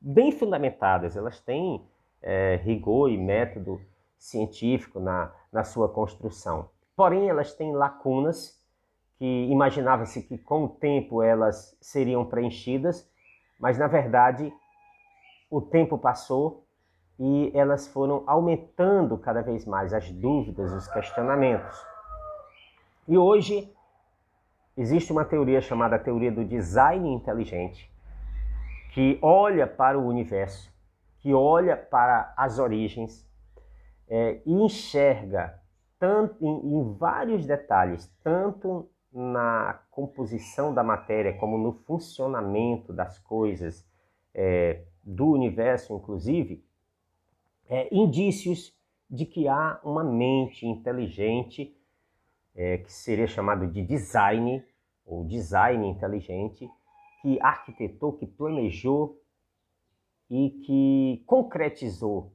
[0.00, 1.86] bem fundamentadas, elas têm
[2.24, 3.78] é, rigor e método
[4.18, 6.70] científico na, na sua construção.
[6.96, 8.58] Porém, elas têm lacunas
[9.18, 13.08] que imaginava-se que com o tempo elas seriam preenchidas,
[13.60, 14.52] mas na verdade
[15.50, 16.64] o tempo passou
[17.18, 21.78] e elas foram aumentando cada vez mais as dúvidas, os questionamentos.
[23.06, 23.72] E hoje
[24.76, 27.92] existe uma teoria chamada teoria do design inteligente,
[28.92, 30.73] que olha para o universo,
[31.24, 33.26] que olha para as origens
[34.06, 35.58] é, e enxerga
[35.98, 43.88] tanto em, em vários detalhes, tanto na composição da matéria como no funcionamento das coisas
[44.34, 46.62] é, do universo, inclusive,
[47.70, 51.74] é, indícios de que há uma mente inteligente
[52.54, 54.62] é, que seria chamado de design,
[55.06, 56.68] ou design inteligente,
[57.22, 59.23] que arquitetou, que planejou
[60.30, 62.32] e que concretizou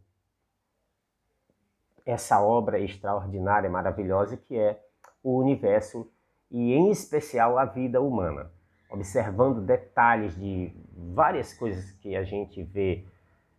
[2.06, 4.82] essa obra extraordinária, maravilhosa que é
[5.23, 6.12] o universo
[6.49, 8.52] e, em especial, a vida humana.
[8.89, 10.73] Observando detalhes de
[11.13, 13.06] várias coisas que a gente vê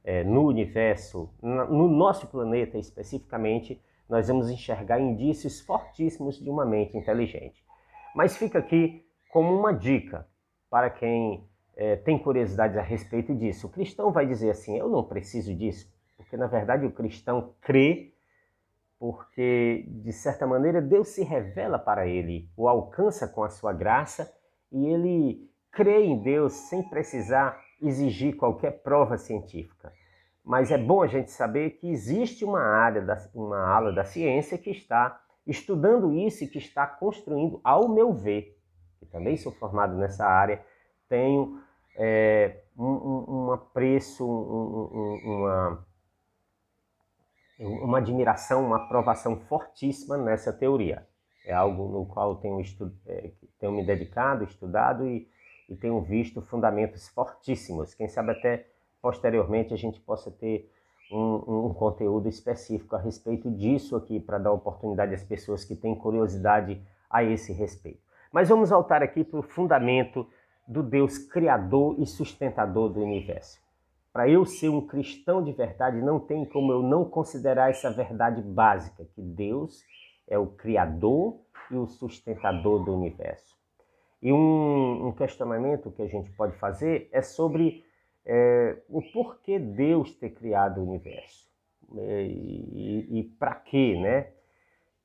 [0.02, 6.96] é, no universo, no nosso planeta especificamente, nós vamos enxergar indícios fortíssimos de uma mente
[6.96, 7.64] inteligente.
[8.14, 10.26] Mas fica aqui como uma dica
[10.68, 11.48] para quem
[11.80, 13.66] é, tem curiosidades a respeito disso.
[13.66, 18.12] O cristão vai dizer assim: eu não preciso disso, porque na verdade o cristão crê,
[18.98, 24.30] porque de certa maneira Deus se revela para ele, o alcança com a sua graça
[24.70, 29.90] e ele crê em Deus sem precisar exigir qualquer prova científica.
[30.44, 34.58] Mas é bom a gente saber que existe uma área, da, uma ala da ciência
[34.58, 38.58] que está estudando isso e que está construindo, ao meu ver,
[38.98, 40.62] que também sou formado nessa área,
[41.08, 41.58] tenho
[42.02, 45.86] é, um, um, um, apreço, um, uma,
[47.58, 51.06] uma admiração, uma aprovação fortíssima nessa teoria.
[51.44, 55.28] É algo no qual tenho, estu, é, tenho me dedicado, estudado e,
[55.68, 57.92] e tenho visto fundamentos fortíssimos.
[57.92, 58.66] Quem sabe até
[59.02, 60.72] posteriormente a gente possa ter
[61.12, 65.94] um, um conteúdo específico a respeito disso aqui, para dar oportunidade às pessoas que têm
[65.94, 68.00] curiosidade a esse respeito.
[68.32, 70.26] Mas vamos voltar aqui para o fundamento
[70.70, 73.60] do Deus criador e sustentador do universo.
[74.12, 78.40] Para eu ser um cristão de verdade, não tem como eu não considerar essa verdade
[78.40, 79.82] básica, que Deus
[80.28, 81.40] é o Criador
[81.72, 83.58] e o sustentador do universo.
[84.22, 87.84] E um, um questionamento que a gente pode fazer é sobre
[88.24, 91.50] é, o porquê Deus ter criado o universo.
[91.96, 94.28] É, e, e, e para quê, né?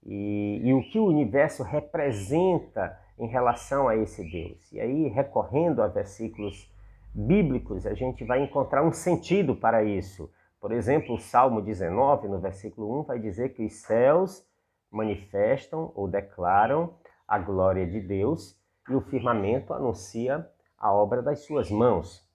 [0.05, 4.71] E, e o que o universo representa em relação a esse Deus.
[4.71, 6.71] E aí, recorrendo a versículos
[7.13, 10.29] bíblicos, a gente vai encontrar um sentido para isso.
[10.59, 14.45] Por exemplo, o Salmo 19, no versículo 1, vai dizer que os céus
[14.91, 16.95] manifestam ou declaram
[17.27, 22.27] a glória de Deus e o firmamento anuncia a obra das suas mãos.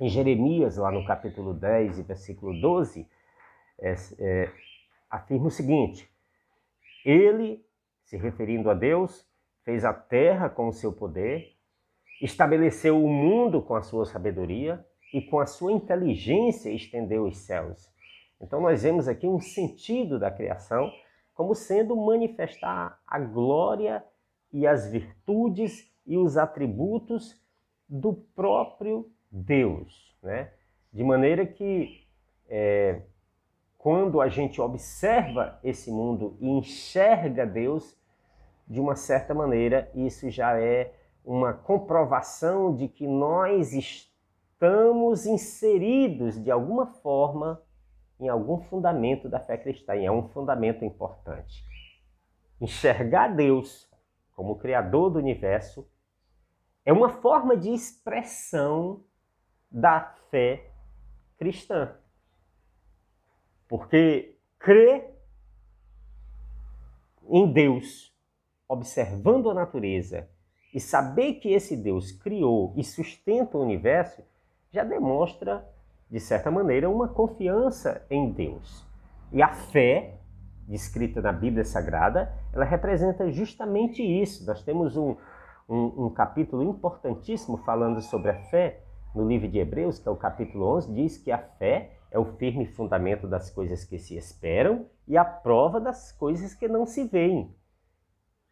[0.00, 3.08] Em Jeremias, lá no capítulo 10 e versículo 12,
[3.78, 4.52] é, é,
[5.10, 6.10] afirma o seguinte:
[7.04, 7.64] Ele,
[8.04, 9.28] se referindo a Deus,
[9.64, 11.56] fez a terra com o seu poder,
[12.20, 17.90] estabeleceu o mundo com a sua sabedoria e com a sua inteligência estendeu os céus.
[18.40, 20.90] Então nós vemos aqui um sentido da criação
[21.34, 24.04] como sendo manifestar a glória
[24.52, 27.40] e as virtudes e os atributos
[27.88, 30.52] do próprio Deus, né?
[30.92, 32.06] De maneira que
[32.48, 33.02] é,
[33.78, 37.98] quando a gente observa esse mundo e enxerga Deus,
[38.72, 46.50] de uma certa maneira, isso já é uma comprovação de que nós estamos inseridos de
[46.50, 47.62] alguma forma
[48.18, 51.62] em algum fundamento da fé cristã, e é um fundamento importante.
[52.58, 53.90] Enxergar Deus
[54.34, 55.86] como Criador do universo
[56.82, 59.04] é uma forma de expressão
[59.70, 60.70] da fé
[61.36, 61.94] cristã.
[63.68, 65.14] Porque crer
[67.28, 68.11] em Deus,
[68.68, 70.28] observando a natureza
[70.74, 74.22] e saber que esse Deus criou e sustenta o universo,
[74.70, 75.66] já demonstra,
[76.10, 78.86] de certa maneira, uma confiança em Deus.
[79.30, 80.18] E a fé,
[80.66, 84.46] descrita na Bíblia Sagrada, ela representa justamente isso.
[84.46, 85.16] Nós temos um,
[85.68, 88.82] um, um capítulo importantíssimo falando sobre a fé,
[89.14, 92.24] no livro de Hebreus, que é o capítulo 11, diz que a fé é o
[92.36, 97.04] firme fundamento das coisas que se esperam e a prova das coisas que não se
[97.04, 97.54] veem.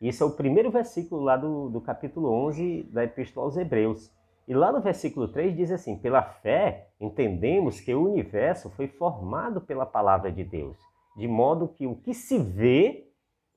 [0.01, 4.11] Esse é o primeiro versículo lá do, do capítulo 11 da Epístola aos Hebreus.
[4.49, 9.61] E lá no versículo 3 diz assim: Pela fé entendemos que o universo foi formado
[9.61, 10.79] pela palavra de Deus,
[11.17, 13.07] de modo que o que se vê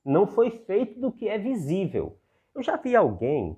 [0.03, 2.17] não foi feito do que é visível.
[2.53, 3.57] Eu já vi alguém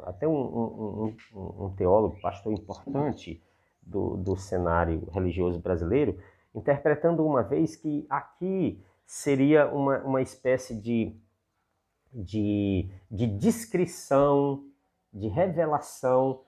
[0.00, 3.42] até um, um, um, um teólogo, pastor importante
[3.82, 6.18] do, do cenário religioso brasileiro,
[6.54, 11.16] interpretando uma vez que aqui seria uma, uma espécie de,
[12.14, 14.64] de, de descrição,
[15.12, 16.40] de revelação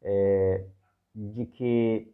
[0.00, 0.64] é,
[1.14, 2.12] de que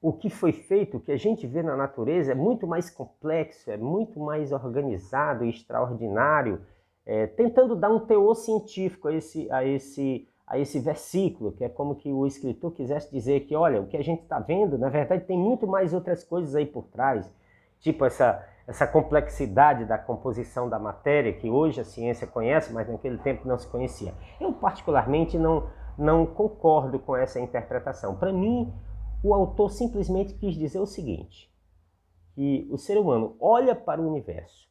[0.00, 3.70] o que foi feito, o que a gente vê na natureza é muito mais complexo,
[3.70, 6.60] é muito mais organizado e extraordinário
[7.06, 11.68] é, tentando dar um teor científico a esse, a, esse, a esse versículo, que é
[11.68, 14.88] como que o escritor quisesse dizer que, olha, o que a gente está vendo, na
[14.88, 17.32] verdade, tem muito mais outras coisas aí por trás,
[17.78, 23.18] tipo essa, essa complexidade da composição da matéria, que hoje a ciência conhece, mas naquele
[23.18, 24.12] tempo não se conhecia.
[24.40, 28.16] Eu, particularmente, não, não concordo com essa interpretação.
[28.16, 28.72] Para mim,
[29.22, 31.48] o autor simplesmente quis dizer o seguinte:
[32.34, 34.68] que o ser humano olha para o universo,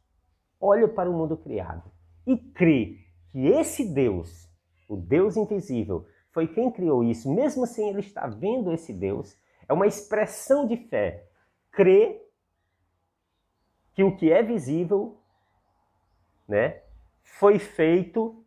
[0.59, 1.89] olha para o mundo criado,
[2.27, 2.97] e crê
[3.31, 4.49] que esse Deus,
[4.89, 9.37] o Deus invisível, foi quem criou isso, mesmo sem ele estar vendo esse Deus,
[9.69, 11.29] é uma expressão de fé.
[11.71, 12.24] Crê
[13.95, 15.17] que o que é visível,
[16.47, 16.81] né,
[17.23, 18.43] foi feito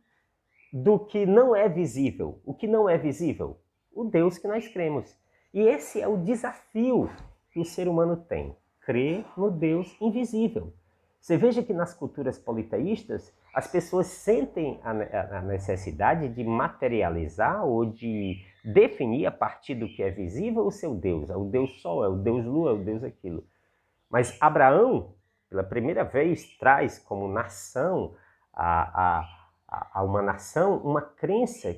[0.72, 2.40] do que não é visível.
[2.44, 3.58] O que não é visível?
[3.92, 5.16] O Deus que nós cremos.
[5.52, 7.10] E esse é o desafio
[7.50, 10.72] que o ser humano tem: crer no Deus invisível.
[11.20, 18.40] Você veja que nas culturas politeístas, as pessoas sentem a, necessidade de materializar ou de
[18.64, 21.28] definir a partir do que é visível o seu Deus.
[21.28, 23.44] É o Deus Sol, é o Deus Lua, é o Deus aquilo.
[24.08, 25.12] Mas Abraão,
[25.48, 28.14] pela primeira vez, traz como nação
[28.52, 29.22] a,
[29.68, 31.76] a, a uma nação uma crença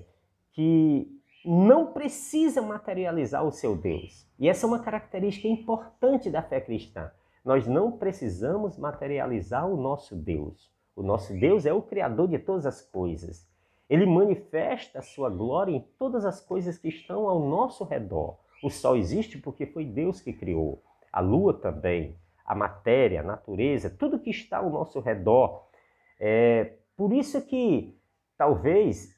[0.52, 4.28] que não precisa materializar o seu Deus.
[4.38, 7.10] E essa é uma característica importante da fé cristã.
[7.44, 10.70] Nós não precisamos materializar o nosso Deus.
[10.94, 13.48] O nosso Deus é o Criador de todas as coisas.
[13.88, 18.38] Ele manifesta a sua glória em todas as coisas que estão ao nosso redor.
[18.62, 20.82] O sol existe porque foi Deus que criou.
[21.10, 22.16] A lua também,
[22.50, 25.68] a matéria, a natureza, tudo que está ao nosso redor.
[26.18, 27.96] É por isso que
[28.36, 29.14] talvez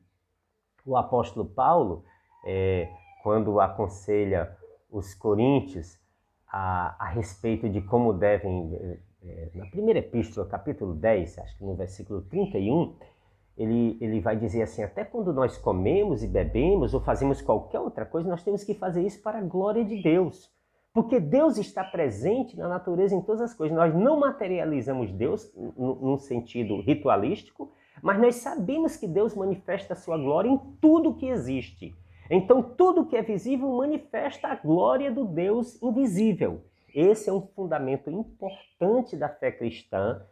[0.86, 2.02] o apóstolo Paulo,
[2.46, 2.88] é,
[3.22, 4.56] quando aconselha
[4.90, 5.98] os coríntios
[6.48, 11.76] a, a respeito de como devem é, na primeira epístola, capítulo 10, acho que no
[11.76, 12.96] versículo 31,
[13.58, 18.06] ele, ele vai dizer assim: até quando nós comemos e bebemos ou fazemos qualquer outra
[18.06, 20.55] coisa, nós temos que fazer isso para a glória de Deus.
[20.96, 23.76] Porque Deus está presente na natureza em todas as coisas.
[23.76, 27.70] Nós não materializamos Deus num sentido ritualístico,
[28.00, 31.94] mas nós sabemos que Deus manifesta a sua glória em tudo que existe.
[32.30, 36.62] Então, tudo que é visível manifesta a glória do Deus invisível.
[36.94, 40.22] Esse é um fundamento importante da fé cristã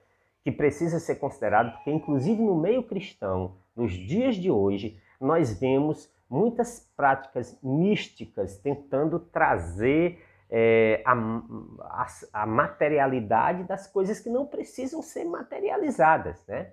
[0.42, 6.10] que precisa ser considerado, porque, inclusive, no meio cristão, nos dias de hoje, nós vemos
[6.26, 15.02] muitas práticas místicas tentando trazer é, a, a, a, materialidade das coisas que não precisam
[15.02, 16.44] ser materializadas.
[16.46, 16.72] Né?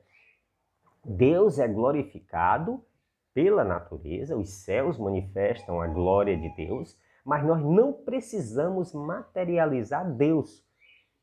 [1.04, 2.84] Deus é glorificado
[3.34, 10.66] pela natureza, os céus manifestam a glória de Deus, mas nós não precisamos materializar Deus,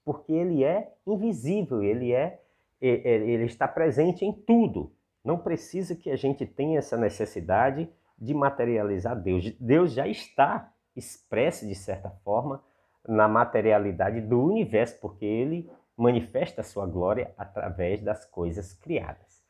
[0.04, 2.42] porque ele é invisível, ele é
[2.80, 4.92] ele está presente em tudo.
[5.24, 9.50] Não precisa que a gente tenha essa necessidade de materializar Deus.
[9.58, 12.62] Deus já está expresso de certa forma
[13.06, 19.42] na materialidade do universo, porque ele manifesta a sua glória através das coisas criadas.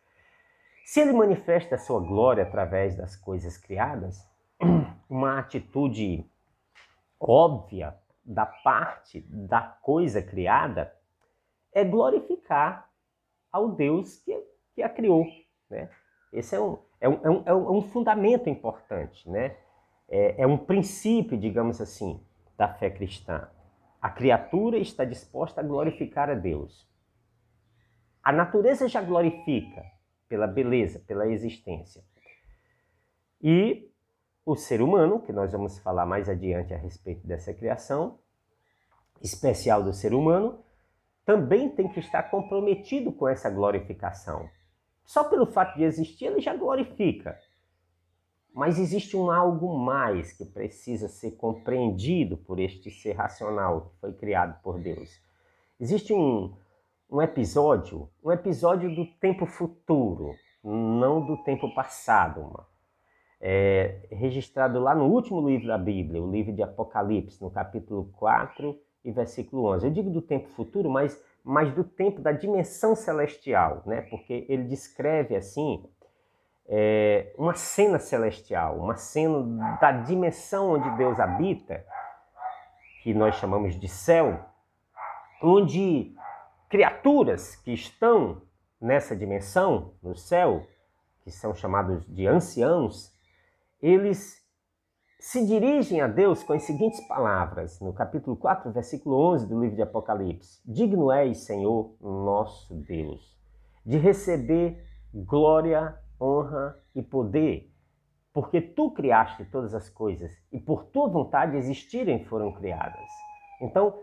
[0.85, 4.27] Se ele manifesta a sua glória através das coisas criadas,
[5.09, 6.25] uma atitude
[7.21, 7.95] óbvia
[8.25, 10.95] da parte da coisa criada
[11.73, 12.89] é glorificar
[13.53, 14.43] ao Deus que,
[14.75, 15.27] que a criou.
[15.69, 15.91] Né?
[16.33, 19.57] Esse é um, é, um, é, um, é um fundamento importante, né?
[20.09, 22.21] É, é um princípio, digamos assim,
[22.57, 23.49] da fé cristã.
[24.01, 26.89] A criatura está disposta a glorificar a Deus.
[28.23, 29.85] A natureza já glorifica
[30.29, 32.03] pela beleza, pela existência.
[33.41, 33.91] E
[34.45, 38.19] o ser humano, que nós vamos falar mais adiante a respeito dessa criação
[39.21, 40.65] especial do ser humano,
[41.25, 44.49] também tem que estar comprometido com essa glorificação.
[45.05, 47.39] Só pelo fato de existir, ele já glorifica.
[48.59, 54.13] Mas existe um algo mais que precisa ser compreendido por este ser racional que foi
[54.13, 55.23] criado por Deus.
[55.79, 56.53] Existe um,
[57.09, 60.35] um episódio, um episódio do tempo futuro,
[60.65, 62.67] não do tempo passado,
[63.41, 68.77] é, registrado lá no último livro da Bíblia, o livro de Apocalipse, no capítulo 4
[69.05, 69.87] e versículo 11.
[69.87, 74.01] Eu digo do tempo futuro, mas, mas do tempo da dimensão celestial, né?
[74.01, 75.89] porque ele descreve assim
[76.69, 81.85] é, uma cena celestial, uma cena da dimensão onde Deus habita,
[83.03, 84.45] que nós chamamos de céu,
[85.43, 86.15] onde
[86.69, 88.43] criaturas que estão
[88.81, 90.67] nessa dimensão, no céu,
[91.25, 93.13] que são chamados de anciãos,
[93.81, 94.47] eles
[95.19, 99.77] se dirigem a Deus com as seguintes palavras, no capítulo 4, versículo 11 do livro
[99.77, 103.37] de Apocalipse: Digno és, Senhor, nosso Deus,
[103.85, 107.73] de receber glória, honra e poder,
[108.33, 113.09] porque tu criaste todas as coisas e por tua vontade existirem foram criadas.
[113.61, 114.01] Então,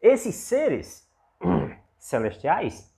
[0.00, 1.10] esses seres
[1.98, 2.94] celestiais,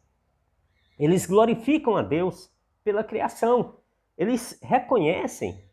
[0.99, 2.53] eles glorificam a Deus
[2.83, 3.79] pela criação.
[4.17, 5.65] Eles reconhecem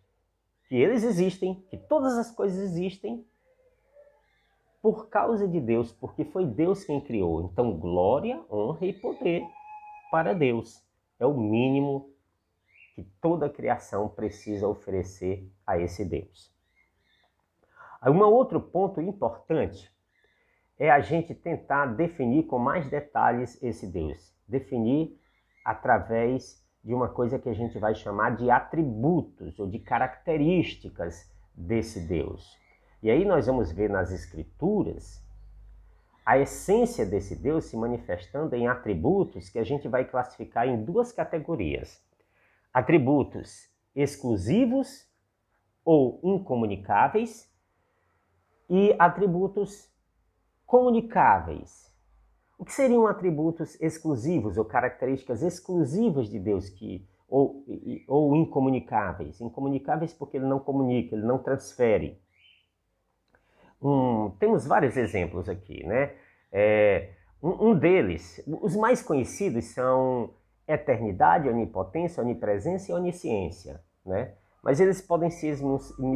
[0.68, 3.26] que eles existem, que todas as coisas existem
[4.82, 7.44] por causa de Deus, porque foi Deus quem criou.
[7.44, 9.44] Então, glória, honra e poder
[10.12, 10.84] para Deus.
[11.18, 12.13] É o mínimo
[12.94, 16.54] que toda criação precisa oferecer a esse Deus.
[18.06, 19.92] Um outro ponto importante
[20.78, 24.36] é a gente tentar definir com mais detalhes esse Deus.
[24.48, 25.18] Definir
[25.64, 32.02] através de uma coisa que a gente vai chamar de atributos ou de características desse
[32.02, 32.58] Deus.
[33.02, 35.24] E aí nós vamos ver nas Escrituras
[36.26, 41.12] a essência desse Deus se manifestando em atributos que a gente vai classificar em duas
[41.12, 42.02] categorias:
[42.74, 45.08] atributos exclusivos
[45.86, 47.52] ou incomunicáveis
[48.70, 49.94] e atributos
[50.66, 51.94] comunicáveis.
[52.58, 57.66] O que seriam atributos exclusivos ou características exclusivas de Deus que ou,
[58.08, 59.42] ou incomunicáveis?
[59.42, 62.22] Incomunicáveis porque ele não comunica, ele não transfere.
[63.82, 66.16] Um, temos vários exemplos aqui, né?
[66.52, 70.34] É, um, um deles, os mais conhecidos são
[70.68, 74.34] eternidade, onipotência, onipresença e onisciência, né?
[74.64, 75.48] mas eles podem se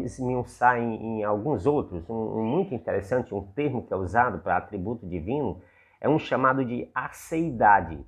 [0.06, 2.10] esmiuçar em, em alguns outros.
[2.10, 5.62] Um, um, muito interessante, um termo que é usado para atributo divino,
[6.00, 8.06] é um chamado de aceidade.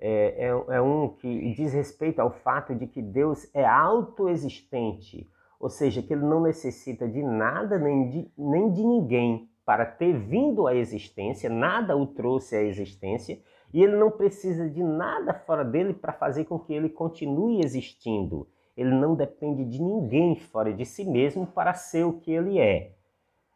[0.00, 5.28] É, é, é um que diz respeito ao fato de que Deus é autoexistente,
[5.60, 9.48] ou seja, que ele não necessita de nada nem de, nem de ninguém.
[9.64, 13.38] para ter vindo à existência, nada o trouxe à existência,
[13.72, 18.48] e ele não precisa de nada fora dele para fazer com que ele continue existindo.
[18.76, 22.92] Ele não depende de ninguém fora de si mesmo para ser o que ele é.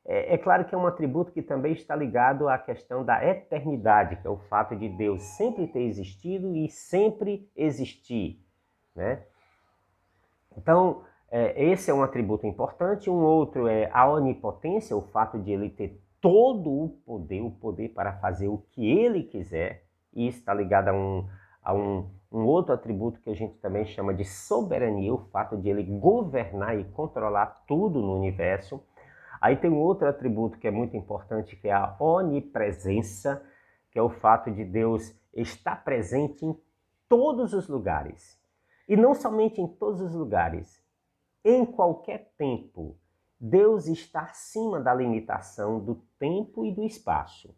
[0.07, 4.17] É, é, claro que é um atributo que também está ligado à questão da eternidade,
[4.17, 8.39] que é o fato de Deus sempre ter existido e sempre existir.
[8.95, 9.23] Né?
[10.57, 13.09] Então, é, esse é um atributo importante.
[13.09, 17.89] Um outro é a onipotência, o fato de ele ter todo o poder, o poder
[17.89, 19.84] para fazer o que ele quiser.
[20.15, 21.29] E está ligado a um,
[21.62, 25.69] a um, um outro atributo que a gente também chama de soberania, o fato de
[25.69, 28.83] ele governar e controlar tudo no universo.
[29.41, 33.43] Aí tem um outro atributo que é muito importante, que é a onipresença,
[33.91, 36.57] que é o fato de Deus estar presente em
[37.09, 38.41] todos os lugares.
[38.89, 40.83] E não somente em todos os lugares,
[41.45, 42.97] em qualquer tempo.
[43.39, 47.55] Deus está acima da limitação do tempo e do espaço.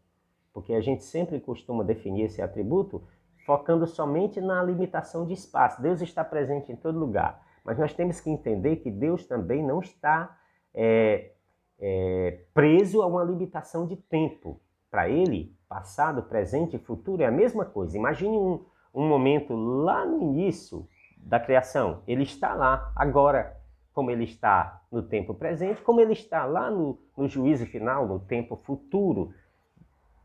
[0.57, 3.07] Porque a gente sempre costuma definir esse atributo
[3.45, 5.83] focando somente na limitação de espaço.
[5.83, 7.43] Deus está presente em todo lugar.
[7.63, 10.35] Mas nós temos que entender que Deus também não está
[10.73, 11.33] é,
[11.79, 14.59] é, preso a uma limitação de tempo.
[14.91, 17.95] Para ele, passado, presente e futuro é a mesma coisa.
[17.95, 20.89] Imagine um, um momento lá no início
[21.19, 22.03] da criação.
[22.09, 23.61] Ele está lá, agora,
[23.93, 28.21] como ele está no tempo presente, como ele está lá no, no juízo final, no
[28.21, 29.35] tempo futuro.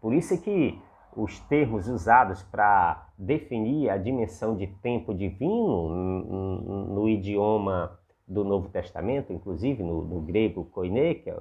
[0.01, 0.81] Por isso é que
[1.15, 9.31] os termos usados para definir a dimensão de tempo divino no, idioma do Novo Testamento,
[9.31, 11.37] inclusive no, no grego koine, é,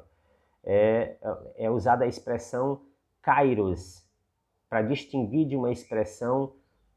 [0.65, 1.17] é,
[1.57, 2.83] é usada a expressão
[3.23, 4.07] kairos,
[4.69, 6.53] para distinguir de uma expressão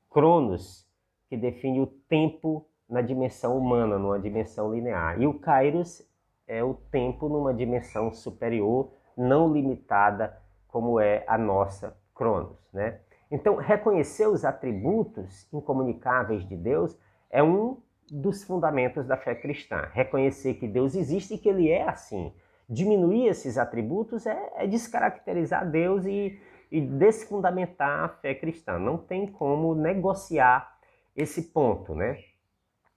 [0.09, 0.87] cronos,
[1.29, 5.19] que define o tempo na dimensão humana, numa dimensão linear.
[5.19, 6.07] E o kairos
[6.45, 10.42] é o tempo numa dimensão superior, não limitada
[10.73, 12.99] como é a nossa cronos, né?
[13.29, 16.97] Então, reconhecer os atributos incomunicáveis de Deus
[17.29, 17.77] é um
[18.09, 19.87] dos fundamentos da fé cristã.
[19.93, 22.33] Reconhecer que Deus existe e que Ele é assim.
[22.67, 26.39] Diminuir esses atributos é, é descaracterizar Deus e,
[26.71, 28.79] e desfundamentar a fé cristã.
[28.79, 30.75] Não tem como negociar
[31.15, 32.17] esse ponto, né?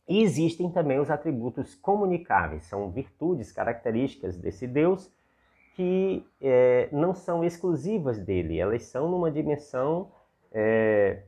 [0.09, 5.15] E existem também os atributos comunicáveis, são virtudes, características desse Deus
[5.77, 10.11] que é, não são exclusivas dele, elas são numa dimensão
[10.51, 11.23] é,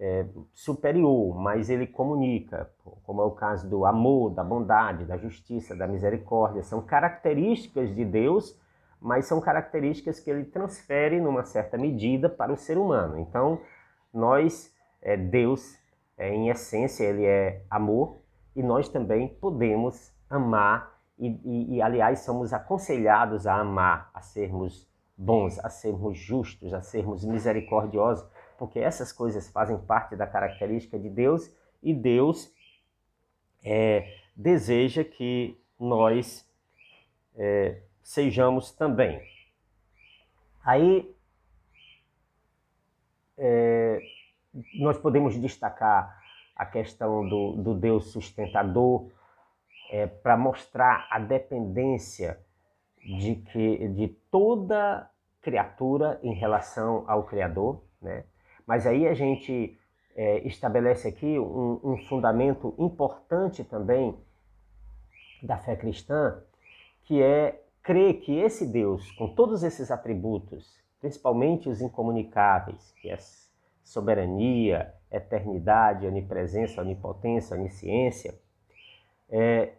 [0.00, 2.68] é, superior, mas ele comunica,
[3.04, 6.64] como é o caso do amor, da bondade, da justiça, da misericórdia.
[6.64, 8.60] São características de Deus,
[9.00, 13.20] mas são características que ele transfere numa certa medida para o ser humano.
[13.20, 13.60] Então,
[14.12, 15.78] nós, é, Deus,
[16.18, 18.16] é, em essência, ele é amor
[18.56, 24.86] e nós também podemos amar e, e, e, aliás, somos aconselhados a amar, a sermos
[25.16, 31.08] bons, a sermos justos, a sermos misericordiosos, porque essas coisas fazem parte da característica de
[31.08, 31.50] Deus
[31.82, 32.52] e Deus
[33.64, 36.46] é, deseja que nós
[37.34, 39.22] é, sejamos também.
[40.62, 41.14] Aí
[43.38, 44.00] é,
[44.78, 46.22] nós podemos destacar
[46.54, 49.10] a questão do, do Deus sustentador
[49.90, 52.38] é, para mostrar a dependência
[52.98, 55.08] de que de toda
[55.40, 58.24] criatura em relação ao Criador, né?
[58.66, 59.78] Mas aí a gente
[60.16, 64.18] é, estabelece aqui um, um fundamento importante também
[65.42, 66.42] da fé cristã,
[67.04, 73.16] que é crer que esse Deus, com todos esses atributos, principalmente os incomunicáveis, que é
[73.84, 78.36] soberania, eternidade, onipresença, onipotência, onisciência,
[79.28, 79.74] é,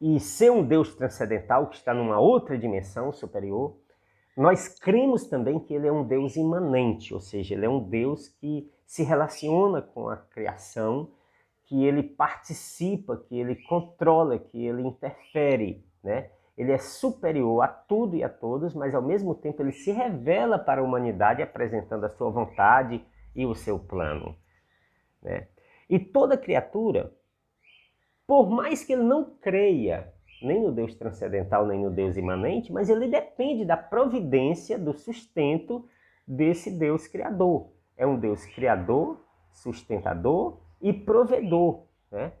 [0.00, 3.76] e ser um Deus transcendental que está numa outra dimensão superior,
[4.36, 8.28] nós cremos também que ele é um Deus imanente, ou seja, ele é um Deus
[8.28, 11.10] que se relaciona com a criação,
[11.64, 16.30] que ele participa, que ele controla, que ele interfere, né?
[16.56, 20.58] Ele é superior a tudo e a todos, mas ao mesmo tempo ele se revela
[20.58, 23.04] para a humanidade apresentando a sua vontade
[23.34, 24.36] e o seu plano,
[25.22, 25.48] né?
[25.88, 27.12] E toda criatura,
[28.26, 30.12] por mais que ele não creia
[30.42, 35.88] nem no Deus transcendental, nem no Deus imanente, mas ele depende da providência, do sustento
[36.26, 37.70] desse Deus criador.
[37.96, 39.18] É um Deus criador,
[39.50, 41.84] sustentador e provedor.
[42.10, 42.32] Né?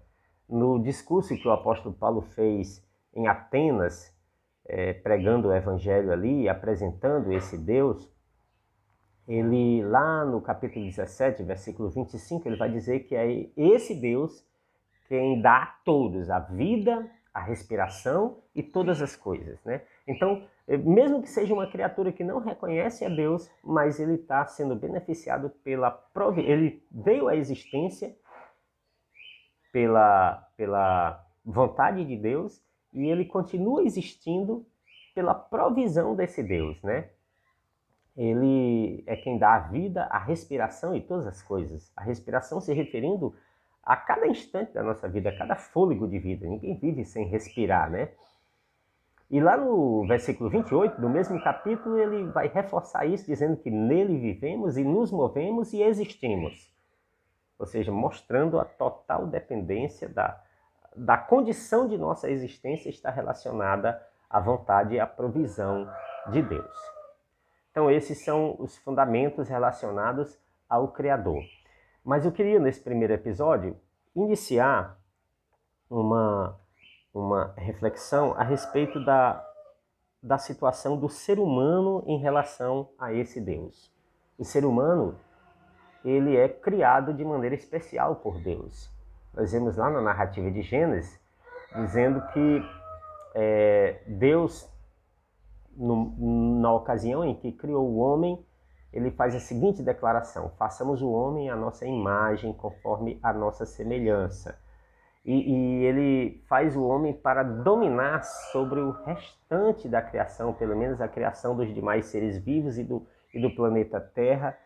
[0.48, 2.84] No discurso que o apóstolo Paulo fez
[3.14, 4.14] em Atenas,
[4.66, 8.12] é, pregando o evangelho ali, apresentando esse Deus,
[9.26, 14.46] ele lá no capítulo 17, versículo 25, ele vai dizer que é esse Deus
[15.08, 19.82] quem dá a todos a vida, a respiração e todas as coisas, né?
[20.06, 24.46] Então, eh, mesmo que seja uma criatura que não reconhece a Deus, mas ele está
[24.46, 26.38] sendo beneficiado pela prov...
[26.38, 28.16] ele veio à existência
[29.72, 34.66] pela, pela vontade de Deus e ele continua existindo
[35.14, 37.10] pela provisão desse Deus, né?
[38.16, 41.92] Ele é quem dá a vida, a respiração e todas as coisas.
[41.94, 43.34] A respiração se referindo
[43.86, 46.44] a cada instante da nossa vida, a cada fôlego de vida.
[46.44, 48.10] Ninguém vive sem respirar, né?
[49.30, 54.18] E lá no versículo 28 do mesmo capítulo, ele vai reforçar isso, dizendo que nele
[54.18, 56.72] vivemos e nos movemos e existimos.
[57.58, 60.40] Ou seja, mostrando a total dependência da,
[60.94, 65.88] da condição de nossa existência está relacionada à vontade e à provisão
[66.30, 66.76] de Deus.
[67.70, 71.42] Então, esses são os fundamentos relacionados ao Criador.
[72.06, 73.76] Mas eu queria, nesse primeiro episódio,
[74.14, 74.96] iniciar
[75.90, 76.56] uma,
[77.12, 79.44] uma reflexão a respeito da,
[80.22, 83.92] da situação do ser humano em relação a esse Deus.
[84.38, 85.18] O ser humano,
[86.04, 88.88] ele é criado de maneira especial por Deus.
[89.34, 91.20] Nós vemos lá na narrativa de Gênesis,
[91.74, 92.62] dizendo que
[93.34, 94.72] é, Deus,
[95.76, 98.46] no, na ocasião em que criou o homem,
[98.92, 104.58] ele faz a seguinte declaração: façamos o homem à nossa imagem, conforme a nossa semelhança.
[105.24, 111.00] E, e, ele faz o homem para dominar sobre o restante da criação, pelo menos
[111.00, 114.56] a criação dos demais seres vivos e do, e do planeta Terra,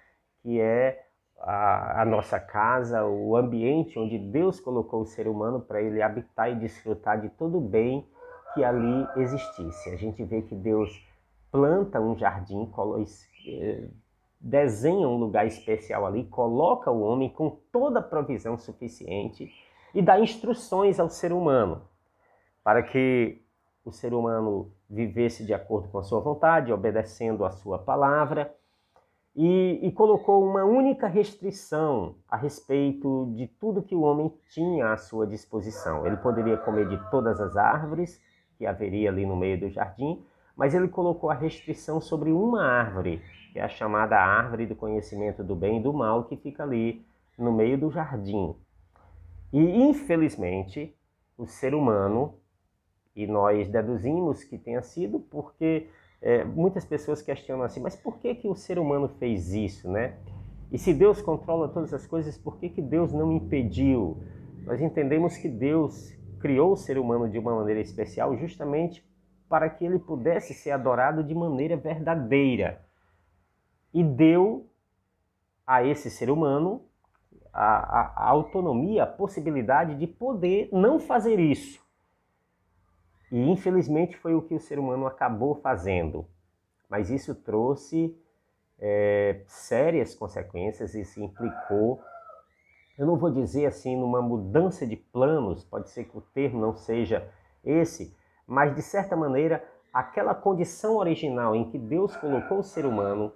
[0.42, 1.02] que é
[1.40, 6.50] a, a, nossa casa, o ambiente onde Deus colocou o ser humano para ele habitar
[6.50, 8.06] e desfrutar de todo o bem
[8.52, 9.90] que ali existisse.
[9.90, 10.90] A gente vê que Deus
[11.50, 12.70] planta um jardim,
[13.48, 13.88] eh,
[14.40, 19.52] desenha um lugar especial ali, coloca o homem com toda a provisão suficiente
[19.94, 21.82] e dá instruções ao ser humano
[22.64, 23.42] para que
[23.84, 28.54] o ser humano vivesse de acordo com a sua vontade, obedecendo a sua palavra
[29.34, 34.96] e, e, colocou uma única restrição a respeito de tudo que o homem tinha à
[34.96, 36.06] sua disposição.
[36.06, 38.20] Ele poderia comer de todas as árvores
[38.58, 40.22] que haveria ali no meio do jardim,
[40.56, 43.22] mas ele colocou a restrição sobre uma árvore,
[43.52, 47.04] que é a chamada árvore do conhecimento do bem e do mal, que fica ali
[47.36, 48.54] no meio do jardim.
[49.52, 50.94] E infelizmente,
[51.36, 52.34] o ser humano,
[53.16, 55.88] e nós deduzimos que tenha sido porque
[56.22, 60.16] é, muitas pessoas questionam assim, mas por que, que o ser humano fez isso, né?
[60.70, 64.22] E se Deus controla todas as coisas, por que, que Deus não impediu?
[64.64, 69.04] Nós entendemos que Deus criou o ser humano de uma maneira especial justamente
[69.48, 72.84] para que ele pudesse ser adorado de maneira verdadeira.
[73.92, 74.68] E deu
[75.66, 76.84] a esse ser humano
[77.52, 81.80] a, a, a autonomia, a possibilidade de poder não fazer isso.
[83.30, 86.26] E infelizmente foi o que o ser humano acabou fazendo.
[86.88, 88.16] Mas isso trouxe
[88.78, 92.02] é, sérias consequências, isso implicou,
[93.00, 96.74] eu não vou dizer assim, numa mudança de planos, pode ser que o termo não
[96.76, 97.26] seja
[97.64, 98.14] esse,
[98.46, 103.32] mas de certa maneira, aquela condição original em que Deus colocou o ser humano,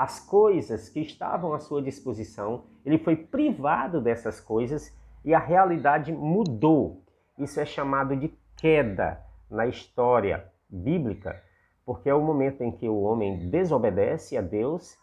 [0.00, 6.10] as coisas que estavam à sua disposição, ele foi privado dessas coisas e a realidade
[6.10, 7.02] mudou.
[7.36, 9.20] Isso é chamado de queda
[9.50, 11.42] na história bíblica,
[11.84, 14.96] porque é o momento em que o homem desobedece a Deus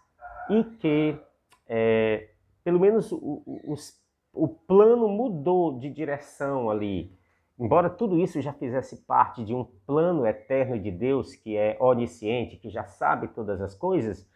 [0.50, 1.16] e que,
[1.68, 2.30] é,
[2.64, 3.76] pelo menos, o, o,
[4.34, 7.16] o plano mudou de direção ali.
[7.60, 12.58] Embora tudo isso já fizesse parte de um plano eterno de Deus, que é onisciente,
[12.58, 14.28] que já sabe todas as coisas,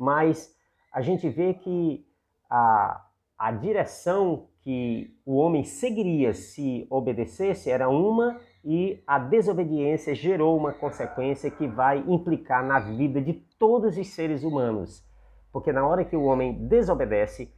[0.00, 0.56] mas
[0.90, 2.06] a gente vê que
[2.48, 3.06] a,
[3.38, 10.72] a direção que o homem seguiria se obedecesse era uma e a desobediência gerou uma
[10.72, 15.06] consequência que vai implicar na vida de todos os seres humanos.
[15.52, 17.52] Porque na hora que o homem desobedece,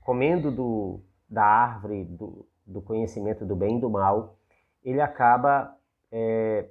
[0.00, 4.36] comendo do, da árvore do, do conhecimento do bem e do mal,
[4.84, 5.76] ele acaba
[6.12, 6.68] é,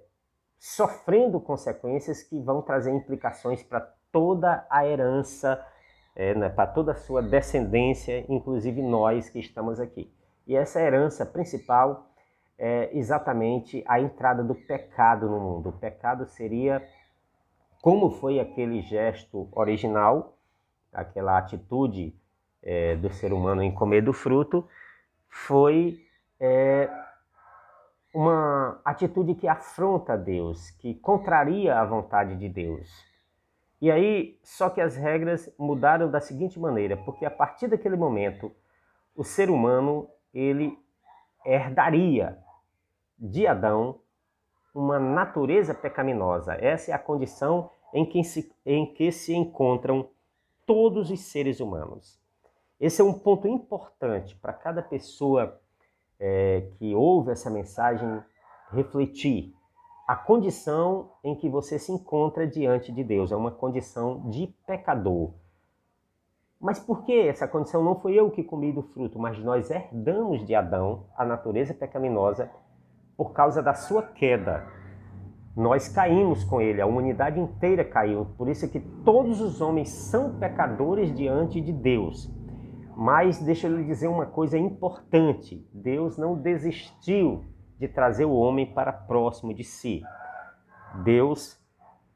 [0.57, 5.63] sofrendo consequências que vão trazer implicações para toda a herança
[6.15, 10.11] é, né, para toda a sua descendência, inclusive nós que estamos aqui.
[10.45, 12.07] E essa herança principal
[12.57, 15.69] é exatamente a entrada do pecado no mundo.
[15.69, 16.85] O pecado seria
[17.81, 20.37] como foi aquele gesto original,
[20.91, 22.13] aquela atitude
[22.61, 24.67] é, do ser humano em comer do fruto,
[25.29, 26.01] foi
[26.39, 26.89] é,
[28.13, 33.08] uma atitude que afronta Deus, que contraria a vontade de Deus.
[33.81, 38.51] E aí, só que as regras mudaram da seguinte maneira, porque a partir daquele momento,
[39.15, 40.77] o ser humano, ele
[41.45, 42.37] herdaria
[43.17, 43.99] de Adão
[44.73, 46.53] uma natureza pecaminosa.
[46.53, 50.09] Essa é a condição em que se, em que se encontram
[50.65, 52.19] todos os seres humanos.
[52.79, 55.59] Esse é um ponto importante para cada pessoa
[56.19, 58.23] é, que ouve essa mensagem
[58.71, 59.53] refletir.
[60.09, 65.35] A condição em que você se encontra diante de Deus é uma condição de pecador.
[66.59, 67.83] Mas por que essa condição?
[67.83, 72.49] Não foi eu que comi do fruto, mas nós herdamos de Adão a natureza pecaminosa
[73.15, 74.65] por causa da sua queda.
[75.55, 78.25] Nós caímos com ele, a humanidade inteira caiu.
[78.35, 82.33] Por isso é que todos os homens são pecadores diante de Deus.
[82.97, 87.43] Mas deixa eu lhe dizer uma coisa importante: Deus não desistiu
[87.79, 90.03] de trazer o homem para próximo de si.
[91.03, 91.57] Deus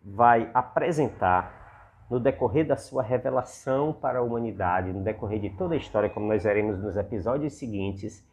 [0.04, 1.64] vai apresentar
[2.10, 6.28] no decorrer da sua revelação para a humanidade, no decorrer de toda a história, como
[6.28, 8.28] nós veremos nos episódios seguintes,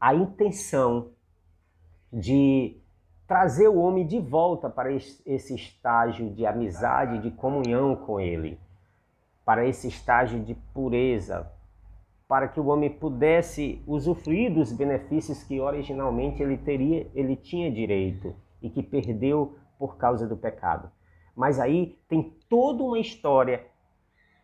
[0.00, 1.10] a intenção
[2.12, 2.80] de
[3.26, 8.58] trazer o homem de volta para esse estágio de amizade, de comunhão com ele,
[9.44, 11.50] para esse estágio de pureza,
[12.26, 18.34] para que o homem pudesse usufruir dos benefícios que originalmente ele teria, ele tinha direito
[18.62, 20.90] e que perdeu por causa do pecado.
[21.36, 23.66] Mas aí tem toda uma história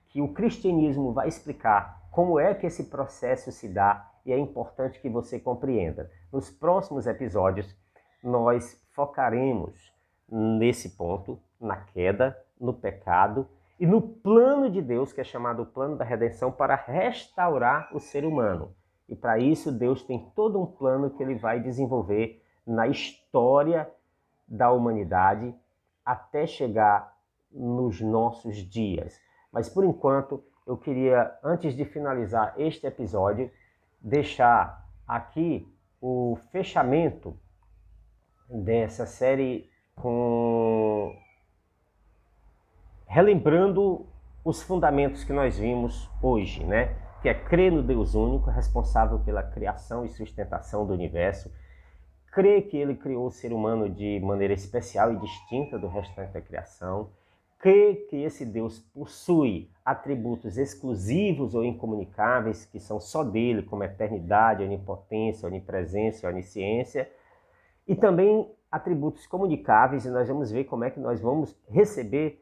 [0.09, 5.01] que o cristianismo vai explicar como é que esse processo se dá e é importante
[5.01, 6.11] que você compreenda.
[6.33, 7.75] Nos próximos episódios,
[8.23, 9.93] nós focaremos
[10.29, 13.49] nesse ponto, na queda, no pecado
[13.81, 17.99] e no plano de Deus, que é chamado o plano da redenção, para restaurar o
[17.99, 18.77] ser humano.
[19.09, 23.91] E para isso, Deus tem todo um plano que ele vai desenvolver na história
[24.47, 25.55] da humanidade
[26.05, 27.17] até chegar
[27.51, 29.19] nos nossos dias.
[29.51, 33.51] Mas por enquanto, eu queria, antes de finalizar este episódio,
[33.99, 35.67] deixar aqui
[36.03, 37.35] o fechamento
[38.47, 41.17] dessa série com
[43.11, 44.07] relembrando
[44.45, 46.95] os fundamentos que nós vimos hoje, né?
[47.21, 51.53] Que é crer no Deus único, responsável pela criação e sustentação do universo,
[52.31, 56.41] crer que ele criou o ser humano de maneira especial e distinta do restante da
[56.41, 57.11] criação,
[57.59, 64.63] crê que esse Deus possui atributos exclusivos ou incomunicáveis que são só dele, como eternidade,
[64.63, 67.11] onipotência, onipresença, onisciência,
[67.89, 72.41] e também atributos comunicáveis, e nós vamos ver como é que nós vamos receber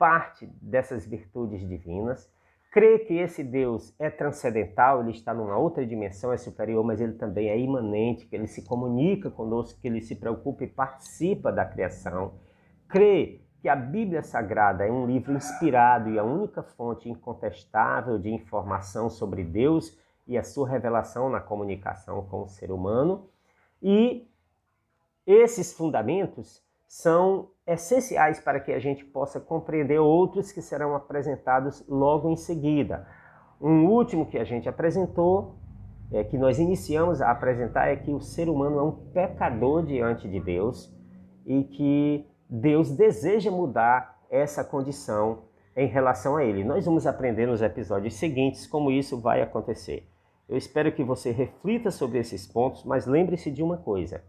[0.00, 2.26] parte dessas virtudes divinas.
[2.72, 7.12] Crê que esse Deus é transcendental, ele está numa outra dimensão, é superior, mas ele
[7.12, 11.66] também é imanente, que ele se comunica conosco, que ele se preocupa e participa da
[11.66, 12.38] criação.
[12.88, 18.30] Crê que a Bíblia Sagrada é um livro inspirado e a única fonte incontestável de
[18.30, 23.28] informação sobre Deus e a sua revelação na comunicação com o ser humano.
[23.82, 24.26] E
[25.26, 32.28] esses fundamentos são essenciais para que a gente possa compreender outros que serão apresentados logo
[32.28, 33.06] em seguida.
[33.60, 35.54] Um último que a gente apresentou,
[36.10, 40.28] é, que nós iniciamos a apresentar, é que o ser humano é um pecador diante
[40.28, 40.92] de Deus
[41.46, 45.44] e que Deus deseja mudar essa condição
[45.76, 46.64] em relação a ele.
[46.64, 50.10] Nós vamos aprender nos episódios seguintes como isso vai acontecer.
[50.48, 54.24] Eu espero que você reflita sobre esses pontos, mas lembre-se de uma coisa: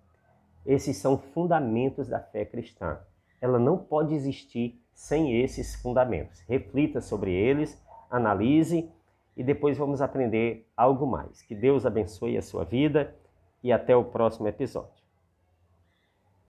[0.65, 2.99] esses são fundamentos da fé cristã.
[3.39, 6.39] Ela não pode existir sem esses fundamentos.
[6.47, 8.89] Reflita sobre eles, analise
[9.35, 11.41] e depois vamos aprender algo mais.
[11.41, 13.15] Que Deus abençoe a sua vida
[13.63, 15.00] e até o próximo episódio.